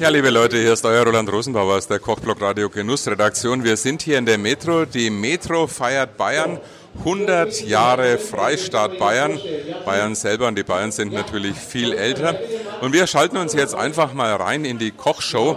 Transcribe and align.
Ja, 0.00 0.08
liebe 0.08 0.30
Leute, 0.30 0.56
hier 0.56 0.72
ist 0.72 0.84
euer 0.84 1.04
Roland 1.04 1.30
Rosenbauer 1.30 1.76
aus 1.76 1.86
der 1.86 2.00
Kochblock 2.00 2.40
Radio 2.40 2.68
Genuss 2.68 3.06
Redaktion. 3.06 3.62
Wir 3.62 3.76
sind 3.76 4.02
hier 4.02 4.18
in 4.18 4.26
der 4.26 4.36
Metro. 4.36 4.84
Die 4.84 5.10
Metro 5.10 5.68
feiert 5.68 6.16
Bayern. 6.16 6.58
100 6.98 7.62
Jahre 7.62 8.18
Freistaat 8.18 8.98
Bayern. 8.98 9.38
Bayern 9.84 10.16
selber 10.16 10.48
und 10.48 10.58
die 10.58 10.64
Bayern 10.64 10.90
sind 10.90 11.12
natürlich 11.12 11.56
viel 11.56 11.92
älter. 11.92 12.36
Und 12.80 12.92
wir 12.92 13.06
schalten 13.06 13.36
uns 13.36 13.52
jetzt 13.52 13.74
einfach 13.74 14.12
mal 14.12 14.34
rein 14.34 14.64
in 14.64 14.78
die 14.78 14.90
Kochshow. 14.90 15.56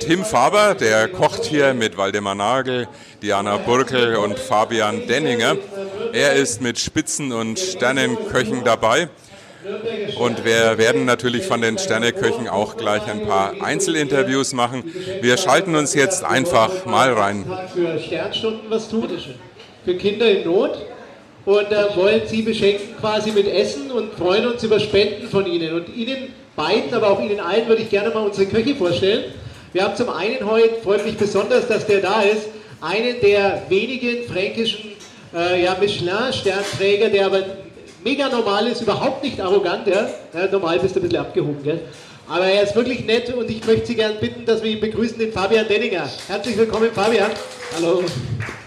Tim 0.00 0.24
Faber, 0.24 0.74
der 0.74 1.08
kocht 1.08 1.44
hier 1.44 1.72
mit 1.72 1.96
Waldemar 1.96 2.34
Nagel, 2.34 2.88
Diana 3.22 3.56
Burkel 3.56 4.16
und 4.16 4.38
Fabian 4.38 5.06
Denninger. 5.06 5.56
Er 6.12 6.34
ist 6.34 6.60
mit 6.60 6.78
Spitzen- 6.78 7.32
und 7.32 7.58
Sternenköchen 7.58 8.64
dabei. 8.64 9.08
Und 10.18 10.44
wir 10.44 10.78
werden 10.78 11.04
natürlich 11.04 11.44
von 11.46 11.60
den 11.60 11.76
Sterneköchen 11.76 12.48
auch 12.48 12.76
gleich 12.76 13.02
ein 13.06 13.26
paar 13.26 13.54
Einzelinterviews 13.60 14.52
machen. 14.54 14.84
Wir 15.20 15.36
schalten 15.36 15.74
uns 15.74 15.94
jetzt 15.94 16.24
einfach 16.24 16.86
mal 16.86 17.12
rein. 17.12 17.44
Für 17.74 17.98
Sternstunden 17.98 18.70
was 18.70 18.88
tun. 18.88 19.08
Für 19.84 19.94
Kinder 19.96 20.30
in 20.30 20.44
Not. 20.44 20.86
Und 21.44 21.72
äh, 21.72 21.96
wollen 21.96 22.22
Sie 22.26 22.42
beschenken 22.42 22.96
quasi 23.00 23.32
mit 23.32 23.46
Essen 23.48 23.90
und 23.90 24.12
freuen 24.14 24.46
uns 24.46 24.62
über 24.62 24.78
Spenden 24.78 25.28
von 25.28 25.46
Ihnen. 25.46 25.74
Und 25.74 25.94
Ihnen 25.94 26.34
beiden, 26.54 26.92
aber 26.92 27.10
auch 27.10 27.20
Ihnen 27.20 27.40
allen 27.40 27.66
würde 27.66 27.82
ich 27.82 27.90
gerne 27.90 28.10
mal 28.10 28.20
unsere 28.20 28.46
Köche 28.46 28.74
vorstellen. 28.74 29.32
Wir 29.72 29.84
haben 29.84 29.96
zum 29.96 30.10
einen 30.10 30.44
heute, 30.44 30.80
freut 30.82 31.04
mich 31.04 31.16
besonders, 31.16 31.66
dass 31.66 31.86
der 31.86 32.00
da 32.00 32.22
ist, 32.22 32.48
einen 32.80 33.20
der 33.20 33.62
wenigen 33.68 34.24
fränkischen 34.24 34.92
äh, 35.34 35.64
ja, 35.64 35.76
Michelin-Sternträger, 35.80 37.08
der 37.08 37.26
aber 37.26 37.42
mega 38.04 38.28
normal 38.28 38.66
ist, 38.68 38.80
überhaupt 38.80 39.22
nicht 39.22 39.40
arrogant. 39.40 39.86
Ja? 39.86 40.08
ja 40.34 40.46
normal 40.50 40.78
bist 40.78 40.96
du 40.96 41.00
ein 41.00 41.02
bisschen 41.02 41.18
abgehoben, 41.18 41.62
gell? 41.62 41.80
Aber 42.28 42.46
er 42.46 42.62
ist 42.62 42.76
wirklich 42.76 43.04
nett 43.06 43.32
und 43.34 43.50
ich 43.50 43.66
möchte 43.66 43.86
Sie 43.86 43.96
gerne 43.96 44.14
bitten, 44.14 44.44
dass 44.46 44.62
wir 44.62 44.70
ihn 44.70 44.80
begrüßen, 44.80 45.18
den 45.18 45.32
Fabian 45.32 45.66
Denninger. 45.66 46.08
Herzlich 46.28 46.56
willkommen, 46.56 46.90
Fabian. 46.94 47.30
Hallo. 47.74 48.04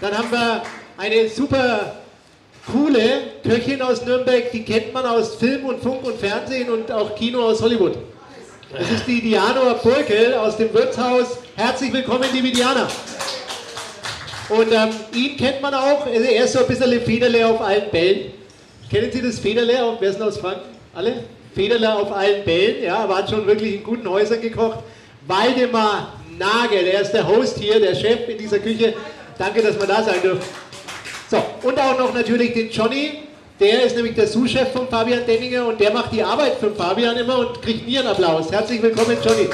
Dann 0.00 0.18
haben 0.18 0.30
wir 0.30 0.62
eine 0.98 1.28
super 1.30 1.94
coole 2.70 3.22
Köchin 3.42 3.80
aus 3.80 4.04
Nürnberg, 4.04 4.50
die 4.52 4.64
kennt 4.64 4.92
man 4.92 5.06
aus 5.06 5.36
Film 5.36 5.64
und 5.64 5.82
Funk 5.82 6.04
und 6.04 6.18
Fernsehen 6.18 6.70
und 6.70 6.90
auch 6.92 7.14
Kino 7.14 7.40
aus 7.40 7.62
Hollywood. 7.62 7.96
Das 8.76 8.90
ist 8.90 9.06
die 9.06 9.20
Diana 9.20 9.74
Burkel 9.74 10.34
aus 10.34 10.56
dem 10.56 10.72
Wirtshaus. 10.74 11.38
Herzlich 11.56 11.92
willkommen, 11.92 12.24
liebe 12.32 12.50
Diana. 12.50 12.88
Und 14.48 14.72
ähm, 14.72 14.90
ihn 15.14 15.36
kennt 15.36 15.62
man 15.62 15.72
auch, 15.74 16.06
er 16.06 16.44
ist 16.44 16.52
so 16.52 16.60
ein 16.60 16.66
bisschen 16.66 17.00
Federle 17.00 17.46
auf 17.46 17.60
allen 17.60 17.90
Bällen. 17.90 18.43
Kennen 18.94 19.10
Sie 19.10 19.22
das 19.22 19.40
Federle? 19.40 19.96
Wer 19.98 20.08
ist 20.08 20.20
denn 20.20 20.28
aus 20.28 20.38
Franken? 20.38 20.70
Alle? 20.94 21.24
Federle 21.52 21.96
auf 21.96 22.12
allen 22.12 22.44
Bällen, 22.44 22.84
ja, 22.84 23.08
war 23.08 23.26
schon 23.26 23.44
wirklich 23.44 23.74
in 23.74 23.82
guten 23.82 24.08
Häusern 24.08 24.40
gekocht. 24.40 24.84
Waldemar 25.26 26.12
Nagel, 26.38 26.84
der 26.84 27.00
ist 27.00 27.10
der 27.10 27.26
Host 27.26 27.58
hier, 27.58 27.80
der 27.80 27.96
Chef 27.96 28.28
in 28.28 28.38
dieser 28.38 28.60
Küche. 28.60 28.94
Danke, 29.36 29.62
dass 29.62 29.80
wir 29.80 29.88
da 29.88 30.00
sein 30.00 30.22
dürfen. 30.22 30.48
So, 31.28 31.42
und 31.64 31.76
auch 31.76 31.98
noch 31.98 32.14
natürlich 32.14 32.52
den 32.52 32.70
Johnny, 32.70 33.24
der 33.58 33.82
ist 33.82 33.96
nämlich 33.96 34.14
der 34.14 34.28
Sous-Chef 34.28 34.70
von 34.70 34.86
Fabian 34.86 35.26
Denninger 35.26 35.66
und 35.66 35.80
der 35.80 35.92
macht 35.92 36.12
die 36.12 36.22
Arbeit 36.22 36.54
für 36.60 36.70
Fabian 36.70 37.16
immer 37.16 37.38
und 37.40 37.62
kriegt 37.62 37.88
nie 37.88 37.98
einen 37.98 38.06
Applaus. 38.06 38.52
Herzlich 38.52 38.80
willkommen, 38.80 39.18
Johnny. 39.24 39.48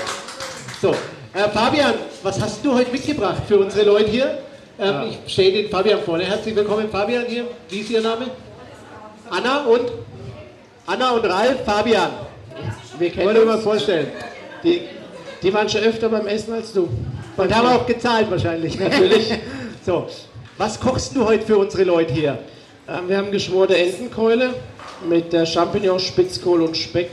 So, 0.83 0.91
äh, 0.91 1.48
Fabian, 1.50 1.94
was 2.22 2.38
hast 2.38 2.62
du 2.62 2.74
heute 2.74 2.91
mitgebracht 2.91 3.41
für 3.48 3.58
unsere 3.58 3.86
Leute 3.86 4.11
hier? 4.11 4.38
Ähm, 4.78 4.86
ja. 4.86 5.06
Ich 5.24 5.33
stelle 5.33 5.62
den 5.62 5.70
Fabian 5.70 6.00
vorne. 6.00 6.24
Herzlich 6.24 6.55
willkommen, 6.55 6.91
Fabian 6.91 7.24
hier. 7.27 7.46
Wie 7.70 7.78
ist 7.80 7.88
Ihr 7.88 8.02
Name? 8.02 8.27
Anna 9.31 9.64
und? 9.64 9.92
Anna 10.86 11.11
und 11.12 11.25
Ralf, 11.25 11.64
Fabian. 11.64 12.11
Wir 12.98 13.11
kennen 13.11 13.27
Wollen 13.27 13.36
wir 13.36 13.45
mal 13.47 13.59
vorstellen. 13.59 14.09
Die, 14.64 14.83
die 15.42 15.55
waren 15.55 15.69
schon 15.69 15.83
öfter 15.83 16.09
beim 16.09 16.27
Essen 16.27 16.53
als 16.53 16.73
du. 16.73 16.89
Und 17.36 17.55
haben 17.55 17.69
auch 17.69 17.86
gezahlt 17.86 18.31
wahrscheinlich, 18.31 18.78
natürlich. 18.78 19.33
so, 19.86 20.08
was 20.58 20.78
kochst 20.81 21.14
du 21.14 21.25
heute 21.25 21.47
für 21.47 21.58
unsere 21.58 21.84
Leute 21.84 22.12
hier? 22.12 22.39
Ähm, 22.89 23.08
wir 23.08 23.19
haben 23.19 23.30
geschmorte 23.30 23.77
Entenkeule 23.77 24.52
mit 25.08 25.33
der 25.33 25.46
Champignon, 25.46 26.01
Spitzkohl 26.01 26.63
und 26.63 26.77
Speck. 26.77 27.11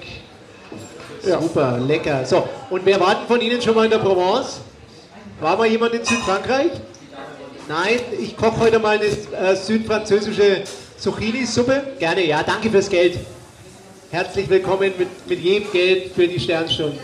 Ja. 1.25 1.39
Super, 1.39 1.77
lecker. 1.77 2.25
So, 2.25 2.47
und 2.69 2.85
wer 2.85 2.99
war 2.99 3.15
denn 3.15 3.27
von 3.27 3.39
Ihnen 3.41 3.61
schon 3.61 3.75
mal 3.75 3.85
in 3.85 3.91
der 3.91 3.99
Provence? 3.99 4.59
War 5.39 5.55
mal 5.55 5.67
jemand 5.67 5.93
in 5.93 6.03
Südfrankreich? 6.03 6.71
Nein, 7.69 7.99
ich 8.19 8.35
koche 8.35 8.59
heute 8.59 8.79
mal 8.79 8.97
eine 8.97 9.05
äh, 9.05 9.55
südfranzösische 9.55 10.63
Zucchini-Suppe. 10.97 11.83
Gerne, 11.99 12.25
ja, 12.25 12.41
danke 12.41 12.69
fürs 12.69 12.89
Geld. 12.89 13.19
Herzlich 14.09 14.49
willkommen 14.49 14.91
mit, 14.97 15.29
mit 15.29 15.39
jedem 15.39 15.71
Geld 15.71 16.11
für 16.13 16.27
die 16.27 16.39
Sternstunden. 16.39 16.97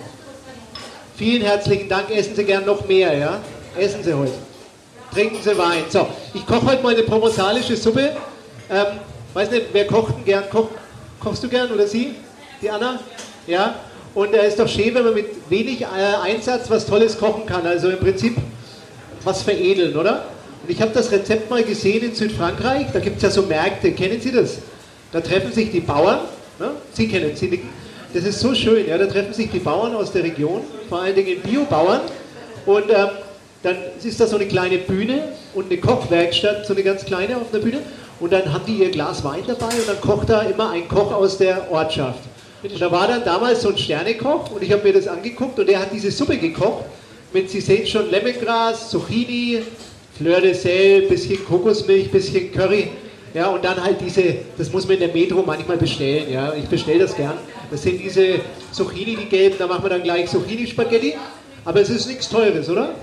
Vielen 1.16 1.44
herzlichen 1.44 1.88
Dank. 1.88 2.10
Essen 2.10 2.36
Sie 2.36 2.44
gern 2.44 2.66
noch 2.66 2.88
mehr, 2.88 3.16
ja? 3.16 3.40
Essen 3.78 4.04
Sie 4.04 4.14
heute. 4.14 4.34
Trinken 5.14 5.38
Sie 5.44 5.56
Wein. 5.58 5.84
So, 5.90 6.08
ich 6.34 6.44
koche 6.46 6.66
heute 6.66 6.82
mal 6.82 6.96
eine 6.96 7.04
provenzalische 7.04 7.76
Suppe. 7.76 8.16
Ähm, 8.72 8.86
weiß 9.36 9.52
nicht, 9.52 9.68
wer 9.74 9.86
kocht 9.86 10.16
denn 10.18 10.26
gern? 10.26 10.50
Koch, 10.50 10.70
kochst 11.20 11.44
du 11.44 11.48
gern 11.48 11.72
oder 11.72 11.86
Sie? 11.86 12.16
Die 12.64 12.70
Anna? 12.72 13.00
Ja? 13.46 13.76
Und 14.16 14.34
er 14.34 14.46
ist 14.46 14.60
doch 14.60 14.68
schön, 14.68 14.96
wenn 14.96 15.04
man 15.04 15.14
mit 15.14 15.28
wenig 15.52 15.82
äh, 15.82 15.86
Einsatz 16.24 16.68
was 16.70 16.88
Tolles 16.88 17.18
kochen 17.18 17.46
kann. 17.46 17.68
Also 17.68 17.90
im 17.90 18.00
Prinzip 18.00 18.38
was 19.24 19.44
veredeln, 19.44 19.96
oder? 19.96 20.26
Und 20.64 20.70
ich 20.70 20.82
habe 20.82 20.92
das 20.94 21.12
Rezept 21.12 21.50
mal 21.50 21.62
gesehen 21.62 22.04
in 22.04 22.16
Südfrankreich. 22.16 22.88
Da 22.94 23.00
gibt 23.00 23.18
es 23.18 23.24
ja 23.24 23.30
so 23.30 23.42
Märkte. 23.42 23.92
Kennen 23.92 24.22
Sie 24.22 24.32
das? 24.32 24.60
Da 25.12 25.20
treffen 25.20 25.52
sich 25.52 25.72
die 25.72 25.82
Bauern. 25.82 26.20
Ne? 26.58 26.72
Sie 26.94 27.10
kennen 27.10 27.36
Sie 27.36 27.50
nicken. 27.50 27.70
Das 28.14 28.24
ist 28.24 28.40
so 28.40 28.56
schön. 28.56 28.88
Ja? 28.88 28.98
Da 28.98 29.08
treffen 29.08 29.34
sich 29.34 29.52
die 29.52 29.60
Bauern 29.60 29.94
aus 29.94 30.14
der 30.14 30.24
Region, 30.24 30.62
vor 30.88 31.02
allen 31.02 31.16
Dingen 31.16 31.42
Biobauern. 31.42 32.02
Und 32.66 32.90
ähm, 32.90 33.10
dann 33.62 33.76
ist 34.02 34.20
da 34.20 34.26
so 34.26 34.38
eine 34.38 34.48
kleine 34.48 34.78
Bühne 34.78 35.34
und 35.54 35.66
eine 35.66 35.82
Kochwerkstatt, 35.82 36.66
so 36.66 36.74
eine 36.74 36.84
ganz 36.84 37.04
kleine 37.04 37.36
auf 37.36 37.52
der 37.52 37.60
Bühne. 37.60 37.80
Und 38.22 38.32
dann 38.32 38.54
haben 38.54 38.64
die 38.66 38.78
ihr 38.78 38.92
Glas 38.92 39.22
Wein 39.26 39.44
dabei 39.46 39.68
und 39.68 39.88
dann 39.88 40.00
kocht 40.00 40.30
da 40.30 40.44
immer 40.44 40.72
ein 40.72 40.88
Koch 40.88 41.12
aus 41.12 41.38
der 41.38 41.70
Ortschaft. 41.72 42.20
Und 42.64 42.80
da 42.80 42.90
war 42.90 43.08
dann 43.10 43.26
damals 43.26 43.64
so 43.64 43.70
ein 43.70 43.78
Sternekoch 43.78 44.52
und 44.52 44.64
ich 44.64 44.72
habe 44.72 44.84
mir 44.84 44.94
das 44.94 45.08
angeguckt 45.08 45.60
und 45.60 45.68
der 45.68 45.80
hat 45.80 45.90
diese 45.92 46.10
Suppe 46.10 46.38
gekocht 46.38 46.86
mit, 47.34 47.50
Sie 47.50 47.60
sehen 47.60 47.86
schon, 47.86 48.10
Lemongras, 48.10 48.90
Zucchini, 48.90 49.64
Fleur 50.18 50.42
de 50.42 50.54
Sel, 50.54 51.04
bisschen 51.04 51.44
Kokosmilch, 51.44 52.12
bisschen 52.12 52.52
Curry. 52.52 52.90
Ja, 53.34 53.48
und 53.48 53.66
dann 53.66 53.84
halt 53.84 54.00
diese, 54.00 54.36
das 54.58 54.72
muss 54.72 54.86
man 54.86 54.96
in 54.96 55.00
der 55.00 55.14
Metro 55.14 55.42
manchmal 55.42 55.78
bestellen. 55.78 56.32
Ja, 56.32 56.54
ich 56.54 56.66
bestelle 56.66 57.00
das 57.00 57.16
gern. 57.16 57.34
Das 57.72 57.82
sind 57.82 58.00
diese 58.00 58.36
Zucchini, 58.72 59.16
die 59.16 59.26
gelben, 59.26 59.56
da 59.58 59.66
machen 59.66 59.84
wir 59.84 59.90
dann 59.90 60.04
gleich 60.04 60.30
Zucchini-Spaghetti. 60.30 61.16
Aber 61.66 61.82
es 61.82 61.90
ist 61.90 62.08
nichts 62.08 62.30
Teures, 62.30 62.70
oder? 62.70 62.94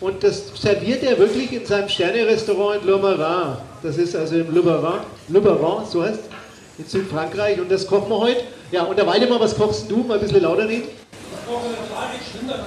Und 0.00 0.22
das 0.22 0.52
serviert 0.60 1.02
er 1.02 1.18
wirklich 1.18 1.52
in 1.52 1.64
seinem 1.64 1.88
Sterne-Restaurant 1.88 2.82
in 2.82 2.88
Le 2.88 2.98
Marin. 2.98 3.56
Das 3.82 3.96
ist 3.96 4.14
also 4.14 4.34
im 4.34 4.52
Le 4.52 4.62
Marin, 4.62 5.86
so 5.88 6.02
heißt 6.02 6.20
in 6.76 6.84
Südfrankreich. 6.84 7.58
Und 7.58 7.70
das 7.70 7.86
kochen 7.86 8.10
wir 8.10 8.18
heute. 8.18 8.42
Ja, 8.70 8.82
und 8.82 8.98
der 8.98 9.06
Waldemar, 9.06 9.40
was 9.40 9.56
kochst 9.56 9.90
du? 9.90 9.98
Mal 9.98 10.14
ein 10.14 10.20
bisschen 10.20 10.42
lauter 10.42 10.68
reden. 10.68 10.88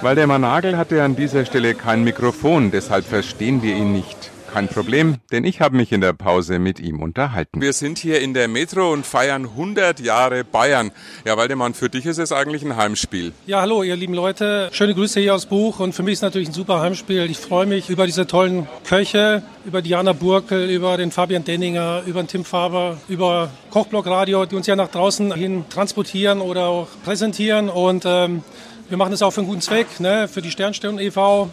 Waldemar 0.01 0.39
Nagel 0.39 0.77
hatte 0.77 1.01
an 1.03 1.15
dieser 1.15 1.45
Stelle 1.45 1.73
kein 1.73 2.03
Mikrofon, 2.03 2.71
deshalb 2.71 3.05
verstehen 3.05 3.61
wir 3.63 3.75
ihn 3.75 3.91
nicht. 3.91 4.31
Kein 4.55 4.69
Problem, 4.69 5.17
denn 5.33 5.43
ich 5.43 5.59
habe 5.59 5.75
mich 5.75 5.91
in 5.91 5.99
der 5.99 6.13
Pause 6.13 6.59
mit 6.59 6.79
ihm 6.79 7.01
unterhalten. 7.01 7.59
Wir 7.59 7.73
sind 7.73 7.97
hier 7.97 8.21
in 8.21 8.33
der 8.33 8.47
Metro 8.47 8.93
und 8.93 9.05
feiern 9.05 9.47
100 9.47 9.99
Jahre 9.99 10.45
Bayern. 10.45 10.91
Ja, 11.25 11.35
Waldemann, 11.35 11.73
für 11.73 11.89
dich 11.89 12.05
ist 12.05 12.19
es 12.19 12.31
eigentlich 12.31 12.63
ein 12.63 12.77
Heimspiel. 12.77 13.33
Ja, 13.47 13.59
hallo, 13.59 13.83
ihr 13.83 13.97
lieben 13.97 14.13
Leute. 14.13 14.69
Schöne 14.71 14.95
Grüße 14.95 15.19
hier 15.19 15.35
aus 15.35 15.47
Buch 15.47 15.81
und 15.81 15.91
für 15.91 16.03
mich 16.03 16.13
ist 16.13 16.21
natürlich 16.21 16.47
ein 16.47 16.53
super 16.53 16.79
Heimspiel. 16.79 17.29
Ich 17.29 17.37
freue 17.37 17.65
mich 17.65 17.89
über 17.89 18.05
diese 18.05 18.27
tollen 18.27 18.65
Köche, 18.85 19.43
über 19.65 19.81
Diana 19.81 20.13
Burkel, 20.13 20.69
über 20.69 20.95
den 20.95 21.11
Fabian 21.11 21.43
Denninger, 21.43 22.03
über 22.05 22.23
den 22.23 22.29
Tim 22.29 22.45
Faber, 22.45 22.95
über 23.09 23.51
Kochblock 23.71 24.07
Radio, 24.07 24.45
die 24.45 24.55
uns 24.55 24.67
ja 24.67 24.77
nach 24.77 24.87
draußen 24.87 25.33
hin 25.33 25.65
transportieren 25.69 26.39
oder 26.39 26.67
auch 26.67 26.87
präsentieren 27.03 27.67
und 27.67 28.05
ähm, 28.05 28.41
wir 28.87 28.97
machen 28.97 29.11
das 29.11 29.21
auch 29.21 29.31
für 29.31 29.41
einen 29.41 29.49
guten 29.49 29.61
Zweck, 29.61 29.99
ne, 29.99 30.29
für 30.29 30.41
die 30.41 30.51
Sternstunden 30.51 31.05
e.V. 31.05 31.49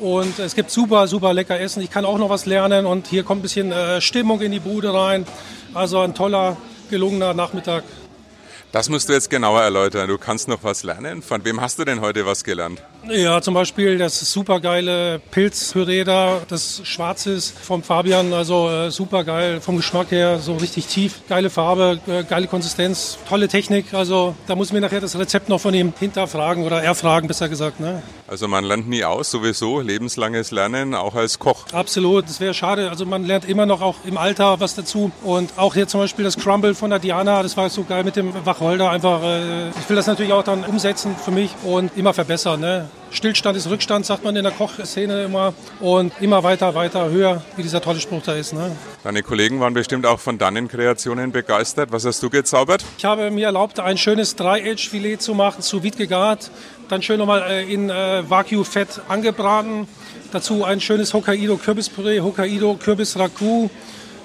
Und 0.00 0.38
es 0.38 0.54
gibt 0.54 0.70
super, 0.70 1.06
super 1.06 1.32
lecker 1.32 1.58
Essen. 1.58 1.82
Ich 1.82 1.90
kann 1.90 2.04
auch 2.04 2.18
noch 2.18 2.28
was 2.28 2.46
lernen 2.46 2.86
und 2.86 3.06
hier 3.06 3.22
kommt 3.22 3.40
ein 3.40 3.42
bisschen 3.42 3.72
äh, 3.72 4.00
Stimmung 4.00 4.40
in 4.40 4.52
die 4.52 4.60
Bude 4.60 4.92
rein. 4.92 5.26
Also 5.72 6.00
ein 6.00 6.14
toller, 6.14 6.56
gelungener 6.90 7.34
Nachmittag. 7.34 7.84
Das 8.72 8.88
musst 8.88 9.08
du 9.08 9.12
jetzt 9.12 9.30
genauer 9.30 9.62
erläutern. 9.62 10.08
Du 10.08 10.18
kannst 10.18 10.48
noch 10.48 10.64
was 10.64 10.82
lernen. 10.82 11.22
Von 11.22 11.44
wem 11.44 11.60
hast 11.60 11.78
du 11.78 11.84
denn 11.84 12.00
heute 12.00 12.26
was 12.26 12.42
gelernt? 12.42 12.82
Ja, 13.10 13.42
zum 13.42 13.52
Beispiel 13.52 13.98
das 13.98 14.18
supergeile 14.32 15.20
Pilzpüree 15.30 16.04
da, 16.04 16.40
das 16.48 16.80
schwarz 16.84 17.26
ist 17.26 17.56
vom 17.58 17.82
Fabian. 17.82 18.32
Also 18.32 18.70
äh, 18.70 18.90
supergeil 18.90 19.60
vom 19.60 19.76
Geschmack 19.76 20.10
her, 20.10 20.38
so 20.38 20.56
richtig 20.56 20.86
tief. 20.86 21.20
Geile 21.28 21.50
Farbe, 21.50 22.00
äh, 22.06 22.24
geile 22.24 22.46
Konsistenz, 22.46 23.18
tolle 23.28 23.48
Technik. 23.48 23.92
Also 23.92 24.34
da 24.46 24.56
muss 24.56 24.72
mir 24.72 24.80
nachher 24.80 25.00
das 25.00 25.18
Rezept 25.18 25.48
noch 25.48 25.60
von 25.60 25.74
ihm 25.74 25.92
hinterfragen 25.98 26.64
oder 26.64 26.82
erfragen, 26.82 27.28
besser 27.28 27.48
gesagt. 27.48 27.78
Ne? 27.78 28.02
Also 28.26 28.48
man 28.48 28.64
lernt 28.64 28.88
nie 28.88 29.04
aus, 29.04 29.30
sowieso 29.30 29.80
lebenslanges 29.80 30.50
Lernen, 30.50 30.94
auch 30.94 31.14
als 31.14 31.38
Koch. 31.38 31.66
Absolut, 31.72 32.24
das 32.24 32.40
wäre 32.40 32.54
schade. 32.54 32.88
Also 32.88 33.04
man 33.04 33.24
lernt 33.24 33.46
immer 33.46 33.66
noch 33.66 33.82
auch 33.82 33.96
im 34.06 34.16
Alter 34.16 34.60
was 34.60 34.74
dazu. 34.74 35.12
Und 35.22 35.50
auch 35.56 35.74
hier 35.74 35.86
zum 35.86 36.00
Beispiel 36.00 36.24
das 36.24 36.38
Crumble 36.38 36.74
von 36.74 36.88
der 36.88 37.00
Diana, 37.00 37.42
das 37.42 37.56
war 37.56 37.68
so 37.68 37.84
geil 37.84 38.02
mit 38.02 38.16
dem 38.16 38.32
Wacholder. 38.46 38.90
Einfach, 38.90 39.22
äh, 39.22 39.68
ich 39.68 39.88
will 39.88 39.96
das 39.96 40.06
natürlich 40.06 40.32
auch 40.32 40.44
dann 40.44 40.64
umsetzen 40.64 41.14
für 41.22 41.30
mich 41.30 41.50
und 41.64 41.96
immer 41.96 42.14
verbessern. 42.14 42.60
Ne? 42.60 42.88
Stillstand 43.10 43.56
ist 43.56 43.70
Rückstand, 43.70 44.04
sagt 44.04 44.24
man 44.24 44.34
in 44.34 44.42
der 44.42 44.52
Kochszene 44.52 45.24
immer. 45.24 45.54
Und 45.80 46.12
immer 46.20 46.42
weiter, 46.42 46.74
weiter, 46.74 47.10
höher, 47.10 47.42
wie 47.56 47.62
dieser 47.62 47.80
tolle 47.80 48.00
Spruch 48.00 48.22
da 48.22 48.34
ist. 48.34 48.52
Ne? 48.52 48.76
Deine 49.04 49.22
Kollegen 49.22 49.60
waren 49.60 49.72
bestimmt 49.72 50.04
auch 50.04 50.18
von 50.18 50.36
deinen 50.36 50.66
Kreationen 50.66 51.30
begeistert. 51.30 51.92
Was 51.92 52.04
hast 52.04 52.22
du 52.22 52.30
gezaubert? 52.30 52.84
Ich 52.98 53.04
habe 53.04 53.30
mir 53.30 53.46
erlaubt, 53.46 53.78
ein 53.78 53.98
schönes 53.98 54.34
Dry-Age-Filet 54.34 55.18
zu 55.18 55.34
machen, 55.34 55.62
zu 55.62 55.82
vide 55.82 55.96
gegart. 55.96 56.50
Dann 56.88 57.02
schön 57.02 57.18
nochmal 57.18 57.42
äh, 57.48 57.72
in 57.72 57.88
äh, 57.88 58.28
Wagyu-Fett 58.28 59.00
angebraten. 59.08 59.86
Dazu 60.32 60.64
ein 60.64 60.80
schönes 60.80 61.14
Hokkaido-Kürbispüree, 61.14 62.20
Hokkaido-Kürbis-Raku. 62.20 63.70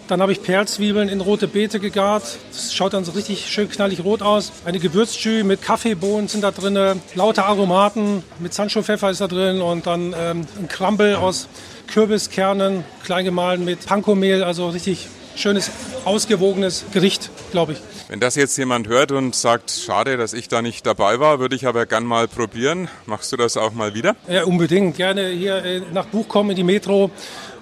Dann 0.10 0.24
habe 0.24 0.32
ich 0.32 0.42
Perlzwiebeln 0.42 1.08
in 1.08 1.22
rote 1.22 1.48
Beete 1.48 1.80
gegart. 1.80 2.40
Das 2.52 2.74
schaut 2.74 2.94
dann 2.94 3.06
so 3.06 3.12
richtig 3.12 3.46
schön 3.48 3.70
knallig 3.70 4.04
rot 4.04 4.24
aus. 4.24 4.52
Eine 4.66 4.80
Gewürzjü 4.80 5.44
mit 5.44 5.62
Kaffeebohnen 5.62 6.28
sind 6.28 6.44
da 6.44 6.50
drin, 6.50 7.00
lauter 7.14 7.46
Aromaten 7.46 8.24
mit 8.40 8.52
Sancho-Pfeffer 8.52 9.12
ist 9.12 9.22
da 9.22 9.28
drin 9.28 9.62
und 9.62 9.86
dann 9.86 10.16
ähm, 10.18 10.48
ein 10.58 10.68
Crumble 10.68 11.16
aus 11.20 11.48
Kürbiskernen, 11.94 12.84
klein 13.04 13.24
gemahlen 13.24 13.64
mit 13.64 13.86
Panko-Mehl. 13.86 14.44
Also 14.44 14.70
richtig 14.70 15.08
schönes, 15.36 15.70
ausgewogenes 16.06 16.86
Gericht, 16.92 17.30
glaube 17.52 17.74
ich. 17.74 17.80
Wenn 18.08 18.20
das 18.20 18.34
jetzt 18.34 18.58
jemand 18.58 18.88
hört 18.88 19.12
und 19.12 19.36
sagt, 19.36 19.70
schade, 19.70 20.18
dass 20.18 20.34
ich 20.34 20.48
da 20.48 20.64
nicht 20.64 20.88
dabei 20.88 21.20
war, 21.20 21.40
würde 21.40 21.56
ich 21.56 21.68
aber 21.68 21.86
gern 21.86 22.04
mal 22.04 22.28
probieren. 22.28 22.88
Machst 23.06 23.32
du 23.32 23.38
das 23.38 23.58
auch 23.58 23.74
mal 23.74 23.94
wieder? 23.94 24.16
Ja, 24.28 24.46
unbedingt. 24.46 24.98
Gerne 24.98 25.28
hier 25.28 25.64
äh, 25.64 25.82
nach 25.94 26.08
Buch 26.08 26.28
kommen 26.28 26.50
in 26.50 26.56
die 26.56 26.64
Metro. 26.64 27.12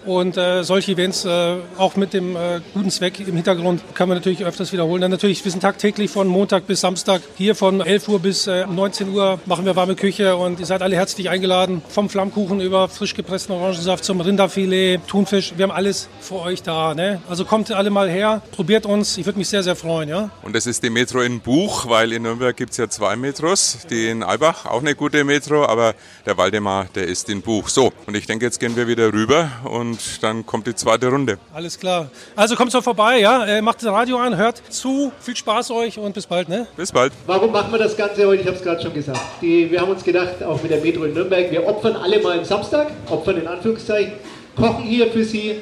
Und 0.07 0.37
äh, 0.37 0.63
solche 0.63 0.93
Events, 0.93 1.25
äh, 1.25 1.55
auch 1.77 1.97
mit 1.97 2.13
dem 2.13 2.37
äh, 2.37 2.61
guten 2.73 2.89
Zweck 2.89 3.19
im 3.19 3.35
Hintergrund, 3.35 3.81
kann 3.93 4.07
man 4.07 4.17
natürlich 4.17 4.45
öfters 4.45 4.71
wiederholen. 4.71 5.01
Dann 5.01 5.11
natürlich, 5.11 5.43
wir 5.43 5.51
sind 5.51 5.59
tagtäglich 5.59 6.09
von 6.09 6.29
Montag 6.29 6.65
bis 6.65 6.79
Samstag 6.79 7.21
hier 7.35 7.55
von 7.55 7.81
11 7.81 8.07
Uhr 8.07 8.19
bis 8.21 8.47
19 8.47 9.07
äh, 9.07 9.11
Uhr 9.11 9.39
machen 9.45 9.65
wir 9.65 9.75
warme 9.75 9.95
Küche 9.95 10.37
und 10.37 10.61
ihr 10.61 10.65
seid 10.65 10.81
alle 10.81 10.95
herzlich 10.95 11.29
eingeladen. 11.29 11.81
Vom 11.89 12.09
Flammkuchen 12.09 12.61
über 12.61 12.87
frisch 12.87 13.15
gepressten 13.15 13.53
Orangensaft 13.53 14.05
zum 14.05 14.21
Rinderfilet, 14.21 15.01
Thunfisch. 15.07 15.51
Wir 15.57 15.63
haben 15.63 15.71
alles 15.71 16.07
für 16.21 16.35
euch 16.35 16.63
da. 16.63 16.93
Ne? 16.93 17.21
Also 17.27 17.43
kommt 17.43 17.69
alle 17.73 17.89
mal 17.89 18.09
her, 18.09 18.41
probiert 18.53 18.85
uns. 18.85 19.17
Ich 19.17 19.25
würde 19.25 19.37
mich 19.37 19.49
sehr, 19.49 19.61
sehr 19.61 19.75
freuen. 19.75 20.07
Ja? 20.07 20.29
Und 20.41 20.55
es 20.55 20.67
ist 20.67 20.83
die 20.83 20.89
Metro 20.89 21.19
in 21.19 21.41
Buch, 21.41 21.89
weil 21.89 22.13
in 22.13 22.23
Nürnberg 22.23 22.55
gibt 22.55 22.71
es 22.71 22.77
ja 22.77 22.87
zwei 22.87 23.17
Metros. 23.17 23.79
Die 23.89 24.07
in 24.07 24.23
Albach, 24.23 24.67
auch 24.67 24.79
eine 24.79 24.95
gute 24.95 25.25
Metro, 25.25 25.65
aber 25.65 25.95
der 26.25 26.37
Waldemar, 26.37 26.87
der 26.95 27.07
ist 27.07 27.27
in 27.27 27.41
Buch. 27.41 27.67
So, 27.67 27.91
und 28.05 28.15
ich 28.15 28.25
denke, 28.25 28.45
jetzt 28.45 28.61
gehen 28.61 28.77
wir 28.77 28.87
wieder 28.87 29.11
rüber 29.11 29.51
und 29.65 29.96
und 29.97 30.23
dann 30.23 30.45
kommt 30.45 30.67
die 30.67 30.75
zweite 30.75 31.07
Runde. 31.07 31.37
Alles 31.53 31.79
klar. 31.79 32.09
Also 32.35 32.55
kommt 32.55 32.71
so 32.71 32.81
vorbei, 32.81 33.19
ja, 33.19 33.45
äh, 33.45 33.61
macht 33.61 33.81
das 33.81 33.91
Radio 33.91 34.17
an, 34.17 34.35
hört 34.37 34.61
zu, 34.69 35.11
viel 35.19 35.35
Spaß 35.35 35.71
euch 35.71 35.97
und 35.97 36.13
bis 36.13 36.25
bald, 36.25 36.49
ne? 36.49 36.67
Bis 36.75 36.91
bald. 36.91 37.13
Warum 37.25 37.51
machen 37.51 37.71
wir 37.71 37.79
das 37.79 37.97
Ganze 37.97 38.27
heute? 38.27 38.41
Ich 38.41 38.47
habe 38.47 38.57
es 38.57 38.63
gerade 38.63 38.81
schon 38.81 38.93
gesagt. 38.93 39.19
Die, 39.41 39.69
wir 39.71 39.81
haben 39.81 39.89
uns 39.89 40.03
gedacht, 40.03 40.43
auch 40.43 40.61
mit 40.61 40.71
der 40.71 40.81
Metro 40.81 41.03
in 41.03 41.13
Nürnberg, 41.13 41.51
wir 41.51 41.65
opfern 41.65 41.95
alle 41.95 42.19
mal 42.21 42.37
am 42.37 42.45
Samstag, 42.45 42.91
opfern 43.09 43.37
in 43.37 43.47
Anführungszeichen, 43.47 44.13
kochen 44.55 44.83
hier 44.83 45.11
für 45.11 45.23
Sie. 45.23 45.55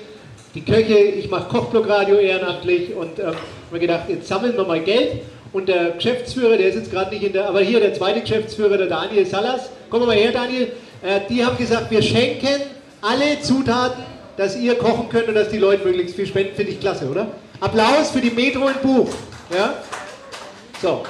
Die 0.54 0.62
Köche, 0.64 0.98
ich 0.98 1.30
mache 1.30 1.50
Kochblockradio 1.50 2.16
ehrenamtlich 2.16 2.96
und 2.96 3.20
ähm, 3.20 3.36
haben 3.72 3.80
gedacht, 3.80 4.06
jetzt 4.08 4.28
sammeln 4.28 4.56
wir 4.56 4.64
mal 4.64 4.80
Geld 4.80 5.22
und 5.52 5.68
der 5.68 5.92
Geschäftsführer, 5.92 6.58
der 6.58 6.70
ist 6.70 6.76
jetzt 6.76 6.92
gerade 6.92 7.14
nicht 7.14 7.24
in 7.24 7.34
der, 7.34 7.50
aber 7.50 7.60
hier 7.60 7.80
der 7.80 7.94
zweite 7.94 8.22
Geschäftsführer, 8.22 8.78
der 8.78 8.88
Daniel 8.88 9.26
Salas, 9.26 9.70
komm 9.90 10.06
mal 10.06 10.16
her, 10.16 10.32
Daniel, 10.32 10.72
äh, 11.02 11.20
die 11.30 11.46
haben 11.46 11.58
gesagt, 11.58 11.92
wir 11.92 12.02
schenken 12.02 12.62
alle 13.02 13.42
Zutaten 13.42 14.15
dass 14.38 14.58
ihr 14.58 14.76
kochen 14.76 15.10
könnt 15.10 15.28
und 15.28 15.36
dass 15.36 15.50
die 15.50 15.58
Leute 15.58 15.86
möglichst 15.86 16.16
viel 16.16 16.28
spenden, 16.28 16.56
finde 16.56 16.72
ich 16.72 16.80
klasse, 16.80 17.10
oder? 17.10 17.28
Applaus 17.60 18.12
für 18.12 18.22
die 18.22 18.32
Metro 18.32 18.68
und 18.68 18.82
Buch. 18.82 19.10
Ja? 19.54 19.76
So. 20.82 21.04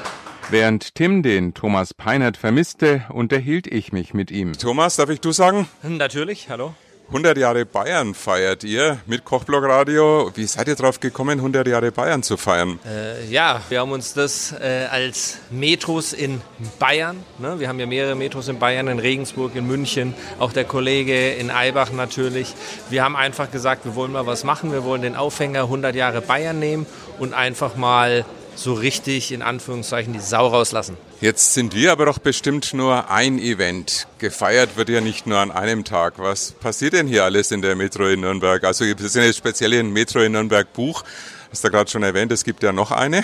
Während 0.49 0.93
Tim 0.93 1.23
den 1.23 1.55
Thomas 1.55 1.93
Peinert 1.95 2.37
vermisste, 2.37 3.03
unterhielt 3.09 3.65
ich 3.65 3.91
mich 3.91 4.13
mit 4.13 4.29
ihm. 4.29 4.53
Thomas, 4.53 4.95
darf 4.95 5.09
ich 5.09 5.19
du 5.19 5.31
sagen? 5.31 5.67
Natürlich, 5.81 6.49
hallo. 6.49 6.75
100 7.07 7.37
Jahre 7.37 7.65
Bayern 7.67 8.15
feiert 8.15 8.63
ihr 8.63 8.97
mit 9.05 9.25
Kochblock 9.25 9.63
Radio. 9.65 10.31
Wie 10.33 10.45
seid 10.45 10.67
ihr 10.67 10.75
drauf 10.75 10.99
gekommen, 10.99 11.37
100 11.37 11.67
Jahre 11.67 11.91
Bayern 11.91 12.23
zu 12.23 12.35
feiern? 12.35 12.79
Äh, 12.83 13.27
ja, 13.27 13.61
wir 13.69 13.81
haben 13.81 13.91
uns 13.91 14.15
das 14.15 14.51
äh, 14.53 14.87
als 14.89 15.37
Metros 15.51 16.13
in 16.13 16.41
Bayern, 16.79 17.23
ne? 17.37 17.59
wir 17.59 17.69
haben 17.69 17.79
ja 17.79 17.85
mehrere 17.85 18.15
Metros 18.15 18.47
in 18.47 18.57
Bayern, 18.57 18.87
in 18.87 18.97
Regensburg, 18.97 19.55
in 19.55 19.67
München, 19.67 20.15
auch 20.39 20.51
der 20.51 20.65
Kollege 20.65 21.33
in 21.33 21.51
Eibach 21.51 21.91
natürlich. 21.91 22.55
Wir 22.89 23.03
haben 23.03 23.15
einfach 23.15 23.51
gesagt, 23.51 23.85
wir 23.85 23.93
wollen 23.93 24.11
mal 24.11 24.25
was 24.25 24.43
machen, 24.43 24.71
wir 24.71 24.83
wollen 24.83 25.03
den 25.03 25.15
Aufhänger 25.15 25.61
100 25.61 25.95
Jahre 25.95 26.21
Bayern 26.21 26.57
nehmen 26.57 26.87
und 27.19 27.35
einfach 27.35 27.75
mal 27.75 28.25
so 28.55 28.73
richtig 28.73 29.31
in 29.31 29.41
Anführungszeichen 29.41 30.13
die 30.13 30.19
Sau 30.19 30.47
rauslassen. 30.47 30.97
Jetzt 31.21 31.53
sind 31.53 31.75
wir 31.75 31.91
aber 31.91 32.05
doch 32.05 32.19
bestimmt 32.19 32.73
nur 32.73 33.09
ein 33.09 33.39
Event. 33.39 34.07
Gefeiert 34.19 34.77
wird 34.77 34.89
ja 34.89 35.01
nicht 35.01 35.27
nur 35.27 35.39
an 35.39 35.51
einem 35.51 35.83
Tag. 35.83 36.15
Was 36.17 36.51
passiert 36.51 36.93
denn 36.93 37.07
hier 37.07 37.23
alles 37.23 37.51
in 37.51 37.61
der 37.61 37.75
Metro 37.75 38.07
in 38.07 38.21
Nürnberg? 38.21 38.63
Also 38.63 38.85
wir 38.85 38.95
sind 38.97 39.23
jetzt 39.23 39.37
speziell 39.37 39.73
in 39.73 39.91
Metro 39.91 40.19
in 40.19 40.33
Nürnberg 40.33 40.71
Buch. 40.73 41.03
Hast 41.51 41.63
du 41.63 41.69
gerade 41.69 41.89
schon 41.89 42.03
erwähnt, 42.03 42.31
es 42.31 42.43
gibt 42.43 42.63
ja 42.63 42.71
noch 42.71 42.91
eine. 42.91 43.23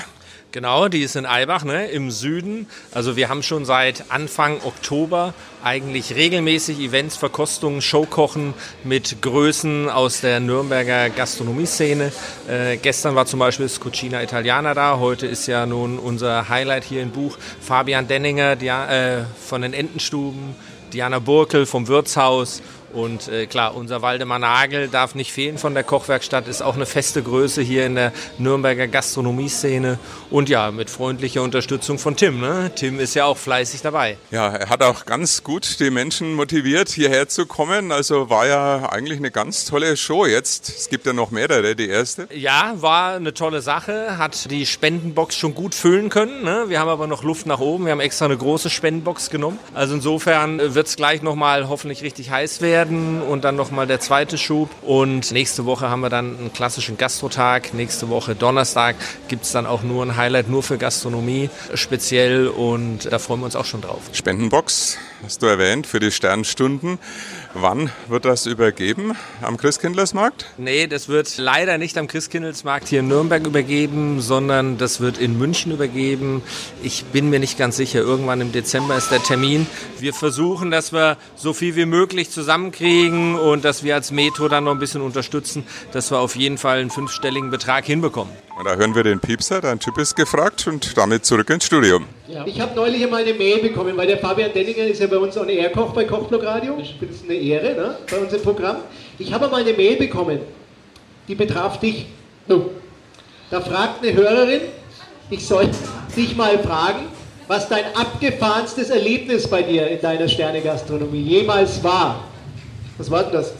Genau, 0.54 0.90
die 0.90 1.02
ist 1.02 1.16
in 1.16 1.26
Eibach 1.26 1.64
ne, 1.64 1.88
im 1.88 2.12
Süden. 2.12 2.68
Also 2.92 3.16
wir 3.16 3.30
haben 3.30 3.42
schon 3.42 3.64
seit 3.64 4.12
Anfang 4.12 4.58
Oktober 4.66 5.34
eigentlich 5.64 6.14
regelmäßig 6.16 6.80
Events, 6.80 7.16
Verkostungen, 7.16 7.82
Showkochen 7.82 8.54
mit 8.84 9.22
Größen 9.22 9.90
aus 9.90 10.20
der 10.20 10.42
Nürnberger 10.42 11.10
Gastronomieszene. 11.10 12.12
Äh, 12.50 12.76
gestern 12.76 13.16
war 13.16 13.26
zum 13.28 13.40
Beispiel 13.40 13.66
das 13.66 13.80
Cucina 13.80 14.22
Italiana 14.22 14.74
da. 14.74 15.00
Heute 15.00 15.26
ist 15.26 15.48
ja 15.48 15.66
nun 15.66 15.98
unser 15.98 16.50
Highlight 16.50 16.84
hier 16.84 17.02
im 17.02 17.12
Buch 17.12 17.38
Fabian 17.62 18.10
Denninger 18.10 18.58
die, 18.58 18.68
äh, 18.68 19.24
von 19.42 19.62
den 19.62 19.74
Entenstuben, 19.74 20.54
Diana 20.92 21.20
Burkel 21.20 21.66
vom 21.66 21.88
Wirtshaus 21.88 22.62
und 22.94 23.28
äh, 23.28 23.46
klar, 23.48 23.76
unser 23.76 24.02
Waldemar 24.02 24.40
Nagel 24.40 24.88
darf 24.88 25.16
nicht 25.16 25.32
fehlen 25.32 25.58
von 25.58 25.74
der 25.74 25.84
Kochwerkstatt, 25.84 26.48
ist 26.48 26.62
auch 26.62 26.76
eine 26.76 26.86
feste 26.86 27.24
Größe 27.24 27.62
hier 27.62 27.86
in 27.86 27.96
der 27.96 28.12
Nürnberger 28.38 28.88
Gastronomieszene. 28.88 30.00
Und 30.30 30.50
ja, 30.50 30.72
mit 30.72 30.90
freundlicher 30.90 31.42
Unterstützung 31.42 31.98
von 32.00 32.16
Tim. 32.16 32.40
Ne? 32.40 32.72
Tim 32.76 33.00
ist 33.00 33.14
ja 33.14 33.26
auch 33.26 33.38
fleißig 33.38 33.82
dabei. 33.82 34.18
Ja, 34.32 34.50
er 34.50 34.70
hat 34.70 34.84
auch 34.84 35.06
ganz 35.06 35.44
gut 35.44 35.80
die 35.80 35.90
Menschen 35.90 36.34
motiviert, 36.34 36.90
hierher 36.90 37.28
zu 37.28 37.46
kommen. 37.46 37.92
Also 37.92 38.30
war 38.30 38.48
ja 38.48 38.90
eigentlich 38.90 39.20
eine 39.20 39.32
ganz 39.32 39.66
tolle 39.66 39.96
Show 39.98 40.26
jetzt. 40.26 40.70
Es 40.70 40.90
gibt 40.90 41.06
ja 41.06 41.14
noch 41.14 41.32
mehrere, 41.32 41.76
die 41.76 41.88
erste. 41.88 42.28
Ja, 42.34 42.74
war 42.76 43.16
eine 43.16 43.34
tolle 43.34 43.62
Sache. 43.62 44.18
Hat 44.18 44.50
die 44.52 44.66
Spendenbox 44.66 45.36
schon 45.36 45.54
gut 45.54 45.76
füllen 45.76 46.10
können. 46.10 46.44
Ne? 46.44 46.66
Wir 46.68 46.80
haben 46.80 46.90
aber 46.90 47.08
noch 47.08 47.24
Luft 47.24 47.46
nach 47.46 47.60
oben. 47.60 47.86
Wir 47.86 47.92
haben 47.92 48.00
extra 48.00 48.26
eine 48.26 48.38
große 48.38 48.70
Spendenbox 48.70 49.30
genommen. 49.30 49.60
Also 49.74 49.96
insofern 49.96 50.76
wird 50.76 50.88
es 50.88 50.96
gleich 50.96 51.22
nochmal 51.22 51.70
hoffentlich 51.70 52.02
richtig 52.02 52.32
heiß 52.32 52.62
werden 52.62 52.81
werden 52.82 53.22
und 53.22 53.44
dann 53.44 53.56
nochmal 53.56 53.86
der 53.86 54.00
zweite 54.00 54.38
Schub. 54.38 54.70
Und 54.82 55.32
nächste 55.32 55.66
Woche 55.66 55.90
haben 55.90 56.02
wir 56.02 56.10
dann 56.10 56.38
einen 56.38 56.54
klassischen 56.54 56.98
Gastrotag. 56.98 57.74
Nächste 57.74 58.10
Woche 58.10 58.34
Donnerstag 58.36 58.96
gibt 59.28 59.44
es 59.44 59.52
dann 59.52 59.66
auch 59.68 59.84
nur 59.84 60.04
ein 60.04 60.18
Highlight 60.18 60.50
nur 60.50 60.64
für 60.64 60.78
Gastronomie 60.78 61.50
speziell 61.76 62.48
und 62.48 63.12
da 63.12 63.20
freuen 63.20 63.42
wir 63.42 63.46
uns 63.46 63.56
auch 63.56 63.66
schon 63.66 63.82
drauf. 63.82 64.02
Spendenbox 64.14 64.98
hast 65.24 65.42
du 65.42 65.46
erwähnt 65.46 65.88
für 65.88 66.00
die 66.00 66.12
Sternstunden. 66.12 67.00
Wann 67.54 67.92
wird 68.08 68.26
das 68.26 68.46
übergeben? 68.46 69.16
Am 69.42 69.58
Christkindlesmarkt? 69.58 70.46
Nee, 70.58 70.88
das 70.88 71.10
wird 71.10 71.38
leider 71.38 71.78
nicht 71.78 71.98
am 71.98 72.08
Christkindlesmarkt 72.08 72.88
hier 72.88 73.02
in 73.02 73.08
Nürnberg 73.08 73.46
übergeben, 73.46 74.22
sondern 74.22 74.78
das 74.78 75.02
wird 75.02 75.18
in 75.18 75.38
München 75.38 75.72
übergeben. 75.72 76.42
Ich 76.82 77.06
bin 77.06 77.30
mir 77.30 77.40
nicht 77.40 77.58
ganz 77.58 77.78
sicher, 77.78 78.00
irgendwann 78.00 78.42
im 78.42 78.52
Dezember 78.52 78.96
ist 78.96 79.12
der 79.12 79.22
Termin. 79.22 79.68
Wir 80.00 80.14
versuchen, 80.14 80.72
dass 80.72 80.94
wir 80.94 81.18
so 81.36 81.54
viel 81.54 81.76
wie 81.76 81.86
möglich 81.86 82.30
zusammenkriegen 82.30 83.36
und 83.36 83.66
dass 83.66 83.84
wir 83.84 83.96
als 83.96 84.12
Metro 84.12 84.48
dann 84.48 84.64
noch 84.64 84.72
ein 84.72 84.80
bisschen 84.80 85.02
unterstützen, 85.02 85.64
dass 85.92 86.12
wir 86.12 86.20
auf 86.20 86.36
jeden 86.36 86.58
Fall 86.58 86.80
einen 86.80 86.90
fünfstelligen 86.90 87.50
Betrag 87.52 87.86
hinbekommen. 87.86 88.34
Und 88.58 88.66
da 88.66 88.76
hören 88.76 88.96
wir 88.96 89.04
den 89.04 89.20
Piepser, 89.20 89.62
dein 89.62 89.80
Typ 89.80 89.98
ist 89.98 90.16
gefragt 90.16 90.68
und 90.68 90.98
damit 90.98 91.26
zurück 91.26 91.50
ins 91.50 91.66
Studium. 91.66 92.06
Ja. 92.32 92.46
Ich 92.46 92.62
habe 92.62 92.74
neulich 92.76 93.04
einmal 93.04 93.24
eine 93.24 93.34
Mail 93.34 93.60
bekommen, 93.60 93.98
weil 93.98 94.08
der 94.08 94.18
Fabian 94.18 94.54
Denninger 94.54 94.86
ist 94.86 95.02
ja 95.02 95.08
bei 95.08 95.18
uns 95.18 95.38
on 95.38 95.50
Air 95.50 95.70
Koch 95.70 95.92
bei 95.92 96.06
Kochblock 96.06 96.44
Radio. 96.44 96.78
Ich 96.80 96.96
finde 96.98 97.14
es 97.14 97.24
eine 97.24 97.34
Ehre 97.34 97.74
ne, 97.76 97.96
bei 98.10 98.18
uns 98.20 98.32
im 98.32 98.42
Programm. 98.42 98.78
Ich 99.20 99.34
habe 99.34 99.50
mal 99.50 99.62
eine 99.62 99.74
Mail 99.74 99.98
bekommen, 99.98 100.40
die 101.28 101.36
betraf 101.36 101.80
dich. 101.80 102.06
Da 103.50 103.60
fragt 103.60 104.02
eine 104.04 104.14
Hörerin, 104.14 104.62
ich 105.30 105.46
soll 105.46 105.70
dich 106.16 106.36
mal 106.38 106.58
fragen, 106.60 107.08
was 107.48 107.68
dein 107.68 107.84
abgefahrenstes 107.96 108.90
Erlebnis 108.90 109.46
bei 109.48 109.62
dir 109.62 109.88
in 109.88 110.00
deiner 110.00 110.30
Sternegastronomie 110.30 111.22
jemals 111.22 111.84
war. 111.84 112.24
Was 112.98 113.12
war 113.12 113.24
denn 113.24 113.34
das? 113.34 113.54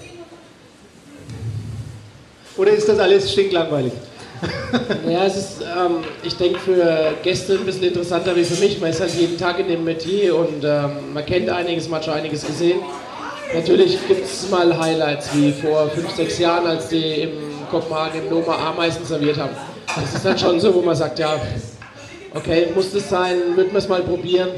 Oder 2.56 2.72
ist 2.72 2.88
das 2.88 3.00
alles 3.00 3.32
stinklangweilig? 3.32 3.92
Ja, 5.08 5.26
es 5.26 5.38
ist, 5.38 5.62
ähm, 5.62 5.98
ich 6.24 6.36
denke, 6.36 6.60
für 6.60 7.14
Gäste 7.24 7.54
ein 7.54 7.66
bisschen 7.66 7.84
interessanter 7.84 8.36
wie 8.36 8.44
für 8.44 8.60
mich. 8.64 8.80
Man 8.80 8.90
ist 8.90 9.00
halt 9.00 9.14
jeden 9.14 9.38
Tag 9.38 9.60
in 9.60 9.68
dem 9.68 9.84
Metier 9.84 10.36
und 10.36 10.64
ähm, 10.64 11.14
man 11.14 11.26
kennt 11.26 11.50
einiges, 11.50 11.88
man 11.88 12.00
hat 12.00 12.06
schon 12.06 12.14
einiges 12.16 12.46
gesehen. 12.46 12.80
Natürlich 13.54 13.98
gibt 14.08 14.26
es 14.26 14.50
mal 14.50 14.78
Highlights, 14.78 15.30
wie 15.36 15.52
vor 15.52 15.90
fünf, 15.90 16.10
sechs 16.16 16.40
Jahren, 16.40 16.66
als 16.66 16.88
die 16.88 17.24
im 17.24 17.32
Kopenhagen 17.70 18.24
im 18.24 18.30
Noma 18.30 18.56
Ameisen 18.70 19.06
serviert 19.06 19.38
haben. 19.38 19.52
Das 19.96 20.14
ist 20.16 20.26
dann 20.26 20.38
schon 20.38 20.60
so, 20.60 20.74
wo 20.74 20.82
man 20.82 20.96
sagt, 20.96 21.20
ja, 21.20 21.36
okay, 22.34 22.68
muss 22.74 22.92
das 22.94 23.10
sein, 23.10 23.38
würden 23.56 23.72
wir 23.72 23.80
es 23.80 23.90
mal 23.90 24.02
probieren. 24.02 24.50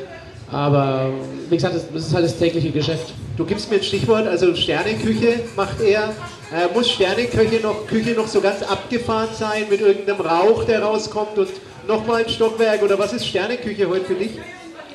Aber 0.54 1.12
wie 1.50 1.56
gesagt, 1.56 1.76
das 1.76 2.06
ist 2.06 2.14
halt 2.14 2.26
das 2.26 2.38
tägliche 2.38 2.70
Geschäft. 2.70 3.14
Du 3.36 3.44
gibst 3.44 3.70
mir 3.72 3.78
ein 3.78 3.84
Stichwort, 3.84 4.28
also 4.28 4.54
Sterneküche 4.54 5.40
macht 5.56 5.82
er. 5.82 6.10
Äh, 6.54 6.72
muss 6.74 6.90
Sterneküche 6.92 7.62
noch, 7.64 7.88
Küche 7.88 8.12
noch 8.12 8.28
so 8.28 8.40
ganz 8.40 8.62
abgefahren 8.62 9.30
sein 9.34 9.64
mit 9.70 9.82
irgendeinem 9.82 10.22
Rauch, 10.22 10.64
der 10.66 10.84
rauskommt 10.84 11.38
und 11.40 11.50
nochmal 11.88 12.24
ein 12.24 12.30
Stockwerk? 12.30 12.84
Oder 12.84 13.00
was 13.00 13.14
ist 13.14 13.26
Sterneküche 13.26 13.90
heute 13.90 14.06
für 14.06 14.14
dich? 14.14 14.32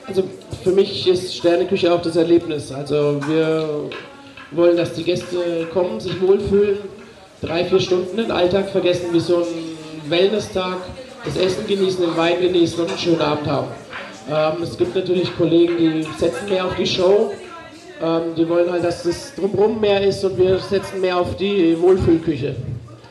Also 0.07 0.23
für 0.63 0.71
mich 0.71 1.07
ist 1.09 1.37
Sterneküche 1.37 1.93
auch 1.93 2.01
das 2.01 2.15
Erlebnis. 2.15 2.71
Also 2.71 3.21
wir 3.27 3.91
wollen, 4.53 4.77
dass 4.77 4.93
die 4.93 5.03
Gäste 5.03 5.67
kommen, 5.73 5.99
sich 5.99 6.21
wohlfühlen, 6.21 6.79
drei, 7.43 7.65
vier 7.65 7.81
Stunden 7.81 8.17
den 8.17 8.31
Alltag 8.31 8.71
vergessen, 8.71 9.07
wie 9.13 9.21
so 9.21 9.39
ein 9.39 10.11
Wellness-Tag, 10.11 10.77
das 11.25 11.37
Essen 11.37 11.67
genießen, 11.67 12.01
den 12.01 12.17
Wein 12.17 12.41
genießen 12.41 12.81
und 12.81 12.89
einen 12.89 12.99
schönen 12.99 13.21
Abend 13.21 13.47
haben. 13.49 13.69
Ähm, 14.31 14.63
es 14.63 14.77
gibt 14.77 14.95
natürlich 14.95 15.37
Kollegen, 15.37 15.77
die 15.79 16.07
setzen 16.19 16.49
mehr 16.49 16.65
auf 16.67 16.75
die 16.77 16.87
Show. 16.87 17.33
Ähm, 18.03 18.35
die 18.37 18.49
wollen 18.49 18.71
halt, 18.71 18.85
dass 18.85 19.03
das 19.03 19.35
drumherum 19.35 19.81
mehr 19.81 20.03
ist 20.03 20.25
und 20.25 20.39
wir 20.39 20.59
setzen 20.59 21.01
mehr 21.01 21.17
auf 21.17 21.37
die 21.37 21.81
Wohlfühlküche. 21.81 22.55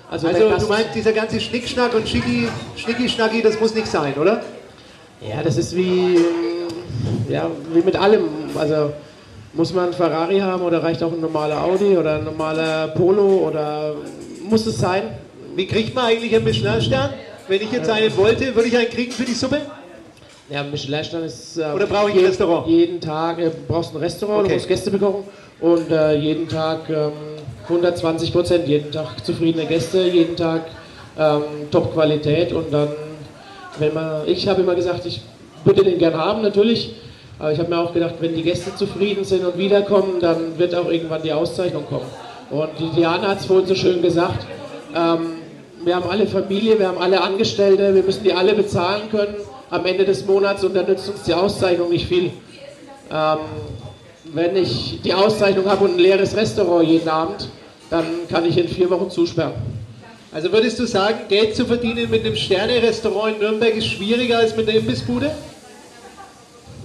Also, 0.09 0.27
also 0.27 0.49
du 0.57 0.67
meinst, 0.67 0.95
dieser 0.95 1.11
ganze 1.11 1.39
Schnickschnack 1.39 1.93
und 1.93 2.07
Schicki, 2.07 2.47
Schnicki-Schnacki, 2.77 3.41
das 3.41 3.59
muss 3.59 3.75
nicht 3.75 3.87
sein, 3.87 4.13
oder? 4.13 4.41
Ja, 5.19 5.43
das 5.43 5.57
ist 5.57 5.75
wie, 5.75 6.17
ja, 7.27 7.49
wie 7.73 7.81
mit 7.81 7.95
allem. 7.97 8.23
Also 8.57 8.93
muss 9.53 9.73
man 9.73 9.87
ein 9.87 9.93
Ferrari 9.93 10.39
haben 10.39 10.61
oder 10.61 10.81
reicht 10.81 11.03
auch 11.03 11.11
ein 11.11 11.19
normaler 11.19 11.61
Audi 11.61 11.97
oder 11.97 12.19
ein 12.19 12.23
normaler 12.23 12.89
Polo 12.89 13.47
oder 13.47 13.95
muss 14.49 14.65
es 14.65 14.77
sein? 14.77 15.03
Wie 15.55 15.67
kriegt 15.67 15.93
man 15.93 16.05
eigentlich 16.05 16.33
einen 16.33 16.45
Michelin-Stern? 16.45 17.09
Wenn 17.47 17.61
ich 17.61 17.71
jetzt 17.71 17.89
einen 17.89 18.15
wollte, 18.15 18.55
würde 18.55 18.69
ich 18.69 18.77
einen 18.77 18.89
kriegen 18.89 19.11
für 19.11 19.23
die 19.23 19.33
Suppe? 19.33 19.61
Ja, 20.49 20.63
Michelin-Stern 20.63 21.23
ist. 21.23 21.57
Äh, 21.57 21.73
Oder 21.75 21.87
brauche 21.87 22.09
ich 22.09 22.17
ein 22.17 22.25
Restaurant? 22.25 22.67
Jeden 22.67 23.01
Tag 23.01 23.39
äh, 23.39 23.51
brauchst 23.67 23.93
du 23.93 23.97
ein 23.97 24.03
Restaurant, 24.03 24.39
okay. 24.39 24.49
du 24.49 24.53
musst 24.55 24.67
Gäste 24.67 24.91
bekochen 24.91 25.23
und 25.59 25.91
äh, 25.91 26.15
jeden 26.15 26.47
Tag 26.47 26.89
ähm, 26.89 27.11
120 27.63 28.31
Prozent, 28.31 28.67
jeden 28.67 28.91
Tag 28.91 29.25
zufriedene 29.25 29.65
Gäste, 29.65 30.03
jeden 30.03 30.37
Tag 30.37 30.61
ähm, 31.19 31.41
Top-Qualität 31.69 32.53
und 32.53 32.73
dann, 32.73 32.89
wenn 33.77 33.93
man, 33.93 34.25
ich 34.25 34.47
habe 34.47 34.61
immer 34.61 34.75
gesagt, 34.75 35.05
ich 35.05 35.21
würde 35.65 35.83
den 35.83 35.97
gern 35.97 36.15
haben 36.15 36.41
natürlich, 36.43 36.95
aber 37.39 37.51
ich 37.51 37.59
habe 37.59 37.69
mir 37.69 37.79
auch 37.79 37.93
gedacht, 37.93 38.15
wenn 38.21 38.33
die 38.33 38.43
Gäste 38.43 38.73
zufrieden 38.73 39.25
sind 39.25 39.45
und 39.45 39.57
wiederkommen, 39.57 40.21
dann 40.21 40.57
wird 40.57 40.73
auch 40.75 40.89
irgendwann 40.89 41.23
die 41.23 41.33
Auszeichnung 41.33 41.85
kommen. 41.85 42.05
Und 42.49 42.69
die 42.79 42.89
Diana 42.95 43.27
hat 43.27 43.41
es 43.41 43.45
vorhin 43.45 43.67
so 43.67 43.75
schön 43.75 44.01
gesagt, 44.01 44.45
ähm, 44.95 45.39
wir 45.83 45.93
haben 45.93 46.09
alle 46.09 46.25
Familie, 46.25 46.79
wir 46.79 46.87
haben 46.87 46.97
alle 46.99 47.21
Angestellte, 47.21 47.93
wir 47.93 48.03
müssen 48.03 48.23
die 48.23 48.31
alle 48.31 48.53
bezahlen 48.53 49.09
können 49.11 49.35
am 49.69 49.85
Ende 49.85 50.05
des 50.05 50.25
Monats 50.25 50.63
und 50.63 50.73
dann 50.75 50.87
nützt 50.87 51.09
uns 51.09 51.23
die 51.23 51.33
Auszeichnung 51.33 51.89
nicht 51.89 52.07
viel. 52.07 52.31
Ähm, 53.11 53.37
wenn 54.33 54.55
ich 54.55 54.99
die 55.03 55.13
Auszeichnung 55.13 55.65
habe 55.65 55.85
und 55.85 55.95
ein 55.95 55.99
leeres 55.99 56.35
Restaurant 56.35 56.87
jeden 56.87 57.07
Abend, 57.07 57.49
dann 57.89 58.05
kann 58.29 58.45
ich 58.45 58.57
in 58.57 58.67
vier 58.67 58.89
Wochen 58.89 59.09
zusperren. 59.09 59.53
Also 60.31 60.51
würdest 60.51 60.77
du 60.79 60.85
sagen, 60.85 61.19
Geld 61.29 61.55
zu 61.55 61.65
verdienen 61.65 62.09
mit 62.09 62.25
einem 62.25 62.35
Sterne-Restaurant 62.35 63.35
in 63.35 63.39
Nürnberg 63.39 63.75
ist 63.75 63.87
schwieriger 63.87 64.39
als 64.39 64.55
mit 64.55 64.67
einer 64.67 64.79
Imbissbude? 64.79 65.31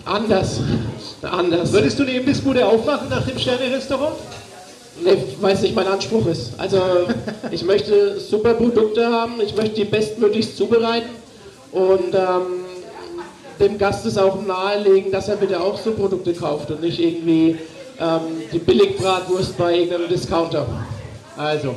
Anders. 0.05 0.61
Anders. 1.23 1.73
Würdest 1.73 1.99
du 1.99 2.05
eine 2.05 2.13
Imbissbude 2.13 2.65
aufmachen 2.65 3.09
nach 3.09 3.27
dem 3.27 3.39
Sterne-Restaurant? 3.39 4.15
Nee, 5.05 5.17
weil 5.41 5.55
es 5.55 5.63
nicht 5.63 5.75
mein 5.75 5.87
Anspruch 5.87 6.27
ist. 6.27 6.53
Also 6.59 6.79
ich 7.51 7.65
möchte 7.65 8.21
super 8.21 8.55
Produkte 8.55 9.07
haben, 9.09 9.41
ich 9.45 9.57
möchte 9.57 9.77
die 9.77 9.85
bestmöglichst 9.85 10.57
zubereiten 10.57 11.11
und 11.73 12.15
ähm, 12.15 12.62
dem 13.59 13.79
Gast 13.79 14.07
es 14.07 14.19
auch 14.19 14.41
nahelegen, 14.45 15.11
dass 15.13 15.29
er 15.29 15.37
bitte 15.37 15.61
auch 15.61 15.79
so 15.79 15.93
Produkte 15.93 16.33
kauft 16.35 16.71
und 16.71 16.83
nicht 16.83 16.99
irgendwie 16.99 17.59
ähm, 18.01 18.21
die 18.53 18.59
Billigbratwurst 18.59 19.57
bei 19.57 19.79
irgendeinem 19.79 20.09
Discounter. 20.09 20.67
Also, 21.37 21.75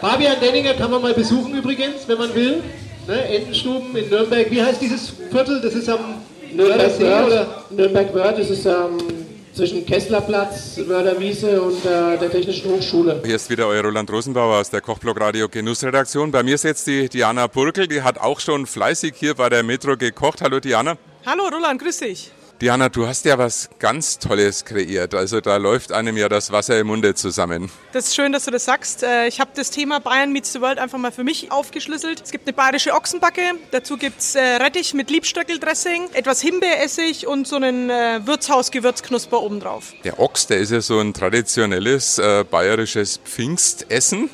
Fabian 0.00 0.36
Denninger 0.40 0.74
kann 0.74 0.90
man 0.90 1.02
mal 1.02 1.14
besuchen 1.14 1.54
übrigens, 1.56 2.06
wenn 2.06 2.18
man 2.18 2.34
will. 2.34 2.62
Ne? 3.06 3.22
Entenstuben 3.28 3.96
in 3.96 4.08
Nürnberg. 4.08 4.50
Wie 4.50 4.62
heißt 4.62 4.80
dieses 4.80 5.12
Viertel? 5.30 5.60
Das 5.62 5.74
ist 5.74 5.88
am 5.88 6.16
Nürnberg 6.52 7.00
Wörth. 7.00 7.46
Nürnberg 7.70 8.14
Wörth, 8.14 8.38
das 8.38 8.50
ist 8.50 8.66
am 8.66 8.98
ähm, 8.98 9.15
zwischen 9.56 9.86
Kesslerplatz, 9.86 10.76
Mörderwiese 10.86 11.62
und 11.62 11.84
äh, 11.84 12.18
der 12.18 12.30
Technischen 12.30 12.70
Hochschule. 12.70 13.22
Hier 13.24 13.36
ist 13.36 13.48
wieder 13.48 13.66
euer 13.66 13.82
Roland 13.82 14.10
Rosenbauer 14.10 14.58
aus 14.58 14.68
der 14.70 14.82
Kochblog 14.82 15.18
Radio 15.18 15.48
Genussredaktion. 15.48 16.30
Bei 16.30 16.42
mir 16.42 16.56
ist 16.56 16.64
jetzt 16.64 16.86
die 16.86 17.08
Diana 17.08 17.46
Burkel, 17.46 17.88
die 17.88 18.02
hat 18.02 18.18
auch 18.18 18.38
schon 18.38 18.66
fleißig 18.66 19.14
hier 19.16 19.34
bei 19.34 19.48
der 19.48 19.62
Metro 19.62 19.96
gekocht. 19.96 20.42
Hallo 20.42 20.60
Diana. 20.60 20.96
Hallo 21.24 21.44
Roland, 21.50 21.80
grüß 21.80 21.98
dich. 21.98 22.30
Diana, 22.58 22.88
du 22.88 23.06
hast 23.06 23.26
ja 23.26 23.36
was 23.36 23.68
ganz 23.78 24.18
Tolles 24.18 24.64
kreiert. 24.64 25.14
Also 25.14 25.42
da 25.42 25.58
läuft 25.58 25.92
einem 25.92 26.16
ja 26.16 26.30
das 26.30 26.52
Wasser 26.52 26.78
im 26.80 26.86
Munde 26.86 27.14
zusammen. 27.14 27.70
Das 27.92 28.06
ist 28.06 28.16
schön, 28.16 28.32
dass 28.32 28.46
du 28.46 28.50
das 28.50 28.64
sagst. 28.64 29.02
Äh, 29.02 29.26
ich 29.26 29.40
habe 29.40 29.50
das 29.54 29.70
Thema 29.70 30.00
Bayern 30.00 30.32
Meets 30.32 30.54
the 30.54 30.62
World 30.62 30.78
einfach 30.78 30.96
mal 30.96 31.12
für 31.12 31.22
mich 31.22 31.52
aufgeschlüsselt. 31.52 32.22
Es 32.24 32.30
gibt 32.30 32.46
eine 32.48 32.54
bayerische 32.54 32.94
Ochsenbacke, 32.94 33.42
dazu 33.72 33.98
gibt 33.98 34.20
es 34.20 34.34
äh, 34.36 34.40
Rettich 34.40 34.94
mit 34.94 35.10
Liebstöckeldressing, 35.10 36.08
etwas 36.14 36.40
Himbeeressig 36.40 37.26
und 37.26 37.46
so 37.46 37.56
einen 37.56 37.90
äh, 37.90 38.20
Wirtshaus-Gewürzknusper 38.24 39.42
obendrauf. 39.42 39.92
Der 40.04 40.18
Ochs, 40.18 40.46
der 40.46 40.56
ist 40.56 40.72
ja 40.72 40.80
so 40.80 40.98
ein 40.98 41.12
traditionelles 41.12 42.18
äh, 42.18 42.42
bayerisches 42.50 43.20
Pfingstessen, 43.22 44.30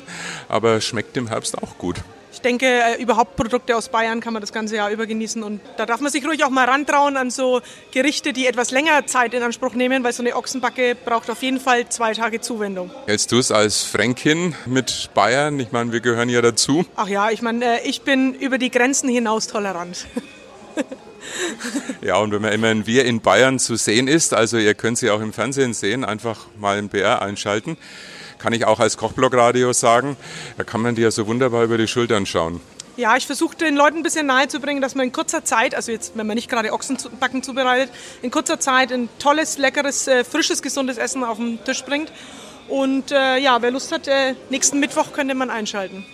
aber 0.47 0.79
schmeckt 0.79 1.17
im 1.17 1.27
Herbst 1.27 1.57
auch 1.61 1.77
gut 1.77 1.97
denke, 2.43 2.65
äh, 2.65 3.01
überhaupt 3.01 3.35
Produkte 3.35 3.75
aus 3.75 3.89
Bayern 3.89 4.19
kann 4.19 4.33
man 4.33 4.41
das 4.41 4.53
ganze 4.53 4.75
Jahr 4.75 4.89
über 4.91 5.05
genießen. 5.05 5.41
Und 5.43 5.61
da 5.77 5.85
darf 5.85 6.01
man 6.01 6.11
sich 6.11 6.25
ruhig 6.25 6.43
auch 6.43 6.49
mal 6.49 6.65
rantrauen 6.65 7.17
an 7.17 7.31
so 7.31 7.61
Gerichte, 7.91 8.33
die 8.33 8.47
etwas 8.47 8.71
länger 8.71 9.05
Zeit 9.05 9.33
in 9.33 9.43
Anspruch 9.43 9.73
nehmen, 9.73 10.03
weil 10.03 10.13
so 10.13 10.23
eine 10.23 10.35
Ochsenbacke 10.35 10.95
braucht 10.95 11.29
auf 11.29 11.41
jeden 11.41 11.59
Fall 11.59 11.87
zwei 11.89 12.13
Tage 12.13 12.41
Zuwendung. 12.41 12.91
Hältst 13.05 13.31
du 13.31 13.39
es 13.39 13.51
als 13.51 13.83
Fränkin 13.83 14.55
mit 14.65 15.09
Bayern? 15.13 15.59
Ich 15.59 15.71
meine, 15.71 15.91
wir 15.91 16.01
gehören 16.01 16.29
ja 16.29 16.41
dazu. 16.41 16.85
Ach 16.95 17.07
ja, 17.07 17.29
ich 17.31 17.41
meine, 17.41 17.79
äh, 17.79 17.87
ich 17.87 18.01
bin 18.01 18.33
über 18.35 18.57
die 18.57 18.71
Grenzen 18.71 19.09
hinaus 19.09 19.47
tolerant. 19.47 20.05
Ja, 22.01 22.17
und 22.17 22.33
wenn 22.33 22.41
man 22.41 22.51
immer 22.51 22.67
ein 22.67 22.85
Wir 22.85 23.05
in 23.05 23.21
Bayern 23.21 23.57
zu 23.57 23.77
sehen 23.77 24.09
ist, 24.09 24.33
also 24.33 24.57
ihr 24.57 24.73
könnt 24.73 24.97
sie 24.97 25.09
auch 25.09 25.21
im 25.21 25.31
Fernsehen 25.31 25.73
sehen, 25.73 26.03
einfach 26.03 26.47
mal 26.59 26.77
ein 26.77 26.89
BR 26.89 27.21
einschalten 27.21 27.77
kann 28.43 28.51
ich 28.51 28.65
auch 28.65 28.81
als 28.81 28.97
Kochblogradio 28.97 29.71
sagen. 29.71 30.17
Da 30.57 30.65
kann 30.65 30.81
man 30.81 30.95
dir 30.95 31.11
so 31.11 31.27
wunderbar 31.27 31.63
über 31.63 31.77
die 31.77 31.87
Schultern 31.87 32.25
schauen. 32.25 32.59
Ja, 32.97 33.15
ich 33.15 33.25
versuche 33.25 33.55
den 33.55 33.77
Leuten 33.77 33.97
ein 33.97 34.03
bisschen 34.03 34.25
nahezubringen, 34.27 34.81
dass 34.81 34.95
man 34.95 35.05
in 35.05 35.13
kurzer 35.13 35.45
Zeit, 35.45 35.73
also 35.73 35.93
jetzt, 35.93 36.17
wenn 36.17 36.27
man 36.27 36.35
nicht 36.35 36.49
gerade 36.49 36.73
Ochsenbacken 36.73 37.41
zubereitet, 37.41 37.89
in 38.21 38.31
kurzer 38.31 38.59
Zeit 38.59 38.91
ein 38.91 39.07
tolles, 39.17 39.57
leckeres, 39.57 40.09
äh, 40.09 40.25
frisches, 40.25 40.61
gesundes 40.61 40.97
Essen 40.97 41.23
auf 41.23 41.37
den 41.37 41.63
Tisch 41.63 41.85
bringt. 41.85 42.11
Und 42.67 43.13
äh, 43.13 43.37
ja, 43.37 43.61
wer 43.61 43.71
Lust 43.71 43.93
hat, 43.93 44.09
äh, 44.09 44.35
nächsten 44.49 44.81
Mittwoch 44.81 45.13
könnte 45.13 45.35
man 45.35 45.49
einschalten. 45.49 46.05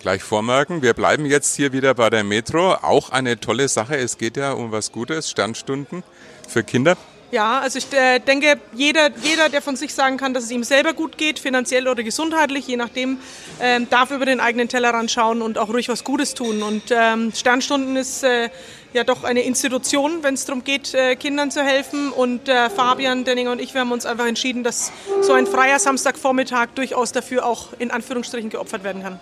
Gleich 0.00 0.24
vormerken, 0.24 0.82
wir 0.82 0.92
bleiben 0.92 1.24
jetzt 1.24 1.54
hier 1.54 1.72
wieder 1.72 1.94
bei 1.94 2.10
der 2.10 2.24
Metro. 2.24 2.74
Auch 2.74 3.10
eine 3.10 3.38
tolle 3.38 3.68
Sache, 3.68 3.96
es 3.96 4.18
geht 4.18 4.36
ja 4.36 4.52
um 4.52 4.72
was 4.72 4.90
Gutes, 4.90 5.30
Sternstunden 5.30 6.02
für 6.48 6.64
Kinder. 6.64 6.96
Ja, 7.30 7.60
also 7.60 7.76
ich 7.76 7.92
äh, 7.92 8.20
denke, 8.20 8.58
jeder, 8.72 9.10
jeder, 9.22 9.50
der 9.50 9.60
von 9.60 9.76
sich 9.76 9.92
sagen 9.92 10.16
kann, 10.16 10.32
dass 10.32 10.44
es 10.44 10.50
ihm 10.50 10.64
selber 10.64 10.94
gut 10.94 11.18
geht, 11.18 11.38
finanziell 11.38 11.86
oder 11.86 12.02
gesundheitlich, 12.02 12.66
je 12.66 12.76
nachdem, 12.76 13.18
ähm, 13.60 13.86
darf 13.90 14.10
über 14.10 14.24
den 14.24 14.40
eigenen 14.40 14.68
Tellerrand 14.68 15.10
schauen 15.10 15.42
und 15.42 15.58
auch 15.58 15.68
ruhig 15.68 15.90
was 15.90 16.04
Gutes 16.04 16.32
tun. 16.32 16.62
Und 16.62 16.84
ähm, 16.90 17.30
Sternstunden 17.34 17.96
ist 17.96 18.22
äh, 18.22 18.48
ja 18.94 19.04
doch 19.04 19.24
eine 19.24 19.42
Institution, 19.42 20.22
wenn 20.22 20.34
es 20.34 20.46
darum 20.46 20.64
geht, 20.64 20.94
äh, 20.94 21.16
Kindern 21.16 21.50
zu 21.50 21.62
helfen. 21.62 22.12
Und 22.12 22.48
äh, 22.48 22.70
Fabian, 22.70 23.24
Denninger 23.24 23.52
und 23.52 23.60
ich, 23.60 23.74
wir 23.74 23.82
haben 23.82 23.92
uns 23.92 24.06
einfach 24.06 24.26
entschieden, 24.26 24.64
dass 24.64 24.90
so 25.20 25.34
ein 25.34 25.46
freier 25.46 25.78
Samstagvormittag 25.78 26.68
durchaus 26.76 27.12
dafür 27.12 27.44
auch 27.44 27.74
in 27.78 27.90
Anführungsstrichen 27.90 28.48
geopfert 28.48 28.84
werden 28.84 29.02
kann. 29.02 29.20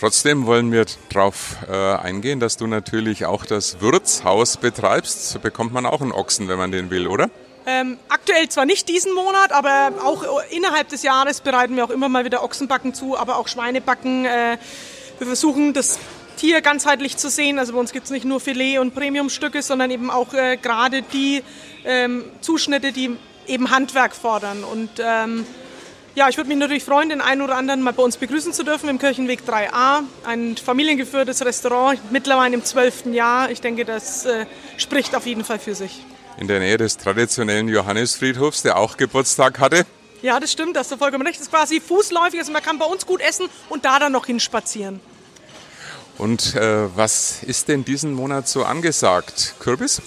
Trotzdem 0.00 0.46
wollen 0.46 0.70
wir 0.70 0.86
darauf 1.08 1.56
äh, 1.68 1.74
eingehen, 1.74 2.38
dass 2.38 2.56
du 2.56 2.68
natürlich 2.68 3.26
auch 3.26 3.44
das 3.44 3.80
Wirtshaus 3.80 4.56
betreibst. 4.56 5.30
So 5.30 5.40
bekommt 5.40 5.72
man 5.72 5.86
auch 5.86 6.00
einen 6.00 6.12
Ochsen, 6.12 6.46
wenn 6.46 6.58
man 6.58 6.70
den 6.70 6.90
will, 6.90 7.08
oder? 7.08 7.30
Ähm, 7.66 7.98
aktuell 8.08 8.48
zwar 8.48 8.64
nicht 8.64 8.88
diesen 8.88 9.12
Monat, 9.12 9.52
aber 9.52 9.92
auch 10.04 10.24
innerhalb 10.50 10.88
des 10.88 11.02
Jahres 11.02 11.40
bereiten 11.40 11.76
wir 11.76 11.84
auch 11.84 11.90
immer 11.90 12.08
mal 12.08 12.24
wieder 12.24 12.44
Ochsenbacken 12.44 12.94
zu, 12.94 13.18
aber 13.18 13.36
auch 13.36 13.48
Schweinebacken. 13.48 14.24
Äh, 14.24 14.58
wir 15.18 15.26
versuchen 15.26 15.74
das 15.74 15.98
Tier 16.36 16.60
ganzheitlich 16.60 17.16
zu 17.16 17.28
sehen. 17.28 17.58
Also 17.58 17.72
bei 17.72 17.80
uns 17.80 17.92
gibt 17.92 18.04
es 18.04 18.12
nicht 18.12 18.24
nur 18.24 18.38
Filet 18.38 18.78
und 18.78 18.94
Premiumstücke, 18.94 19.62
sondern 19.62 19.90
eben 19.90 20.10
auch 20.10 20.32
äh, 20.32 20.56
gerade 20.56 21.02
die 21.02 21.42
ähm, 21.84 22.24
Zuschnitte, 22.40 22.92
die 22.92 23.16
eben 23.48 23.70
Handwerk 23.72 24.14
fordern. 24.14 24.62
Und 24.62 24.90
ähm, 25.00 25.44
Ja, 26.18 26.28
ich 26.28 26.36
würde 26.36 26.48
mich 26.48 26.58
natürlich 26.58 26.82
freuen, 26.82 27.10
den 27.10 27.20
einen 27.20 27.42
oder 27.42 27.54
anderen 27.54 27.80
mal 27.80 27.92
bei 27.92 28.02
uns 28.02 28.16
begrüßen 28.16 28.52
zu 28.52 28.64
dürfen 28.64 28.88
im 28.88 28.98
Kirchenweg 28.98 29.42
3a. 29.46 30.00
Ein 30.24 30.56
familiengeführtes 30.56 31.44
Restaurant, 31.44 32.00
mittlerweile 32.10 32.54
im 32.54 32.64
zwölften 32.64 33.14
Jahr. 33.14 33.52
Ich 33.52 33.60
denke, 33.60 33.84
das 33.84 34.26
äh, 34.26 34.46
spricht 34.78 35.14
auf 35.14 35.26
jeden 35.26 35.44
Fall 35.44 35.60
für 35.60 35.76
sich. 35.76 36.04
In 36.36 36.48
der 36.48 36.58
Nähe 36.58 36.76
des 36.76 36.96
traditionellen 36.96 37.68
Johannesfriedhofs, 37.68 38.62
der 38.62 38.78
auch 38.78 38.96
Geburtstag 38.96 39.60
hatte. 39.60 39.86
Ja, 40.20 40.40
das 40.40 40.50
stimmt, 40.50 40.74
das 40.74 40.90
ist 40.90 40.98
vollkommen 40.98 41.24
recht. 41.24 41.36
Das 41.36 41.46
ist 41.46 41.52
quasi 41.52 41.80
fußläufig, 41.80 42.40
also 42.40 42.50
man 42.50 42.64
kann 42.64 42.80
bei 42.80 42.86
uns 42.86 43.06
gut 43.06 43.20
essen 43.20 43.46
und 43.68 43.84
da 43.84 44.00
dann 44.00 44.10
noch 44.10 44.26
hinspazieren. 44.26 44.98
Und 46.16 46.56
äh, 46.56 46.96
was 46.96 47.44
ist 47.44 47.68
denn 47.68 47.84
diesen 47.84 48.12
Monat 48.12 48.48
so 48.48 48.64
angesagt? 48.64 49.54
Kürbis? 49.60 50.02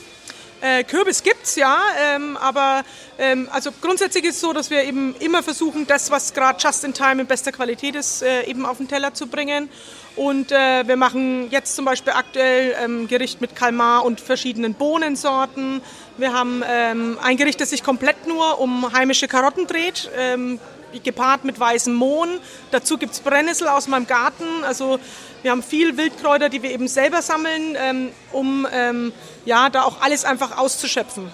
Äh, 0.62 0.84
Kürbis 0.84 1.24
gibt's 1.24 1.56
ja, 1.56 1.80
ähm, 2.00 2.38
aber 2.38 2.84
ähm, 3.18 3.50
also 3.52 3.72
grundsätzlich 3.82 4.26
ist 4.26 4.36
es 4.36 4.42
so, 4.42 4.54
dass 4.54 4.70
wir 4.70 4.84
eben 4.84 5.16
immer 5.20 5.42
versuchen, 5.42 5.88
das, 5.88 6.12
was 6.12 6.34
gerade 6.36 6.60
just 6.62 6.84
in 6.84 6.94
time 6.94 7.22
in 7.22 7.28
bester 7.28 7.52
Qualität 7.52 7.96
ist, 7.96 8.22
äh, 8.22 8.44
eben 8.44 8.66
auf 8.68 8.78
den 8.78 8.88
Teller 8.88 9.14
zu 9.16 9.26
bringen. 9.26 9.70
Und 10.16 10.52
äh, 10.52 10.88
wir 10.88 10.98
machen 10.98 11.50
jetzt 11.50 11.76
zum 11.76 11.86
Beispiel 11.86 12.14
aktuell 12.14 12.76
ähm, 12.84 13.08
Gericht 13.08 13.42
mit 13.42 13.56
Kalmar 13.56 14.06
und 14.06 14.22
verschiedenen 14.22 14.76
Bohnensorten. 14.76 15.82
Wir 16.18 16.34
haben 16.34 16.64
ähm, 16.70 17.18
ein 17.24 17.38
Gericht, 17.38 17.60
das 17.60 17.72
sich 17.72 17.84
komplett 17.84 18.28
nur 18.28 18.60
um 18.60 18.94
heimische 18.94 19.28
Karotten 19.28 19.66
dreht. 19.66 20.12
Ähm, 20.16 20.60
gepaart 21.00 21.46
mit 21.46 21.60
weißem 21.60 21.94
Mohn. 21.94 22.40
Dazu 22.72 22.98
gibt 22.98 23.14
es 23.14 23.22
Brennnessel 23.22 23.68
aus 23.68 23.88
meinem 23.88 24.08
Garten. 24.08 24.66
Also 24.66 25.00
wir 25.44 25.52
haben 25.52 25.64
viel 25.64 25.98
Wildkräuter, 25.98 26.50
die 26.50 26.62
wir 26.62 26.72
eben 26.72 26.88
selber 26.88 27.22
sammeln, 27.22 27.76
ähm, 27.78 28.10
um 28.32 28.68
ähm, 28.72 29.12
ja, 29.46 29.70
da 29.70 29.84
auch 29.84 30.02
alles 30.02 30.26
einfach 30.26 30.58
auszuschöpfen. 30.58 31.30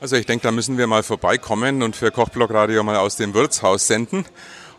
Also 0.00 0.16
ich 0.16 0.26
denke, 0.26 0.42
da 0.42 0.52
müssen 0.52 0.78
wir 0.78 0.86
mal 0.86 1.02
vorbeikommen 1.02 1.82
und 1.82 1.94
für 1.94 2.10
Kochblock 2.10 2.52
Radio 2.52 2.82
mal 2.82 2.96
aus 2.96 3.16
dem 3.16 3.34
Wirtshaus 3.34 3.86
senden. 3.86 4.24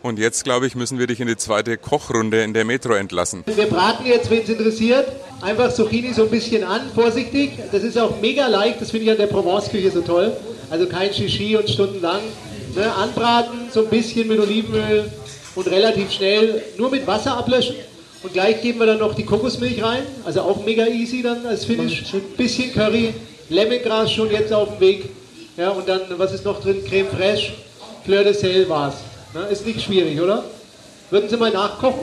Und 0.02 0.18
jetzt, 0.18 0.44
glaube 0.44 0.66
ich, 0.66 0.74
müssen 0.74 0.98
wir 0.98 1.06
dich 1.06 1.20
in 1.20 1.28
die 1.28 1.36
zweite 1.38 1.78
Kochrunde 1.78 2.42
in 2.42 2.52
der 2.52 2.66
Metro 2.66 2.92
entlassen. 2.92 3.42
Wir 3.46 3.66
braten 3.66 4.04
jetzt, 4.04 4.28
wenn 4.30 4.42
es 4.42 4.50
interessiert, 4.50 5.10
einfach 5.40 5.72
Zucchini 5.72 6.12
so 6.12 6.24
ein 6.24 6.30
bisschen 6.30 6.62
an, 6.62 6.90
vorsichtig. 6.94 7.52
Das 7.72 7.82
ist 7.82 7.98
auch 7.98 8.20
mega 8.20 8.46
leicht, 8.48 8.82
das 8.82 8.90
finde 8.90 9.06
ich 9.06 9.12
an 9.12 9.16
der 9.16 9.28
Provence-Küche 9.28 9.90
so 9.90 10.02
toll. 10.02 10.36
Also 10.68 10.86
kein 10.88 11.10
Shishi 11.10 11.56
und 11.56 11.70
stundenlang. 11.70 12.20
Ne, 12.74 12.92
anbraten, 12.92 13.70
so 13.70 13.84
ein 13.84 13.88
bisschen 13.88 14.26
mit 14.28 14.38
Olivenöl 14.40 15.10
und 15.54 15.66
relativ 15.68 16.10
schnell 16.10 16.62
nur 16.76 16.90
mit 16.90 17.06
Wasser 17.06 17.38
ablöschen. 17.38 17.76
Und 18.24 18.32
gleich 18.32 18.62
geben 18.62 18.78
wir 18.78 18.86
dann 18.86 19.00
noch 19.00 19.14
die 19.14 19.26
Kokosmilch 19.26 19.82
rein, 19.82 20.02
also 20.24 20.40
auch 20.40 20.64
mega 20.64 20.86
easy 20.86 21.22
dann 21.22 21.44
als 21.44 21.66
Finish. 21.66 22.04
Ein 22.14 22.22
bisschen 22.38 22.72
Curry, 22.72 23.12
Lemongras 23.50 24.10
schon 24.10 24.30
jetzt 24.30 24.50
auf 24.50 24.70
dem 24.70 24.80
Weg. 24.80 25.10
Ja, 25.58 25.68
und 25.68 25.86
dann, 25.86 26.00
was 26.16 26.32
ist 26.32 26.42
noch 26.42 26.58
drin? 26.62 26.82
Creme 26.88 27.06
fraiche, 27.06 27.52
Fleur 28.02 28.24
de 28.24 28.32
Sel 28.32 28.66
war's. 28.70 28.94
Ne, 29.34 29.42
ist 29.50 29.66
nicht 29.66 29.82
schwierig, 29.82 30.18
oder? 30.18 30.42
Würden 31.10 31.28
Sie 31.28 31.36
mal 31.36 31.50
nachkochen? 31.50 32.00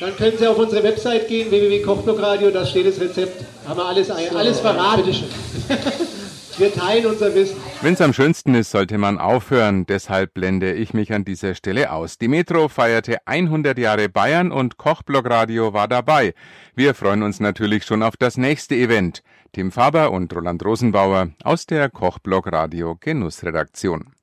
Dann 0.00 0.16
können 0.16 0.36
Sie 0.36 0.44
auf 0.44 0.58
unsere 0.58 0.82
Website 0.82 1.28
gehen, 1.28 1.48
www.kochblockradio, 1.52 2.50
da 2.50 2.66
steht 2.66 2.88
das 2.88 3.00
Rezept. 3.00 3.44
Haben 3.64 3.78
wir 3.78 3.86
alles, 3.86 4.10
alles 4.10 4.58
verraten. 4.58 5.04
Wir 6.56 6.72
teilen 6.72 7.06
unser 7.06 7.34
Wissen. 7.34 7.56
Wenn 7.82 7.94
es 7.94 8.00
am 8.00 8.12
schönsten 8.12 8.54
ist, 8.54 8.70
sollte 8.70 8.96
man 8.96 9.18
aufhören. 9.18 9.86
Deshalb 9.86 10.34
blende 10.34 10.72
ich 10.72 10.94
mich 10.94 11.12
an 11.12 11.24
dieser 11.24 11.56
Stelle 11.56 11.90
aus. 11.90 12.16
Die 12.16 12.28
Metro 12.28 12.68
feierte 12.68 13.26
100 13.26 13.76
Jahre 13.76 14.08
Bayern 14.08 14.52
und 14.52 14.76
Kochblock 14.76 15.28
Radio 15.28 15.72
war 15.72 15.88
dabei. 15.88 16.32
Wir 16.76 16.94
freuen 16.94 17.24
uns 17.24 17.40
natürlich 17.40 17.84
schon 17.84 18.04
auf 18.04 18.16
das 18.16 18.36
nächste 18.36 18.76
Event. 18.76 19.24
Tim 19.52 19.72
Faber 19.72 20.12
und 20.12 20.32
Roland 20.34 20.64
Rosenbauer 20.64 21.30
aus 21.42 21.66
der 21.66 21.90
Kochblock 21.90 22.52
Radio 22.52 22.96
Genussredaktion. 23.00 24.13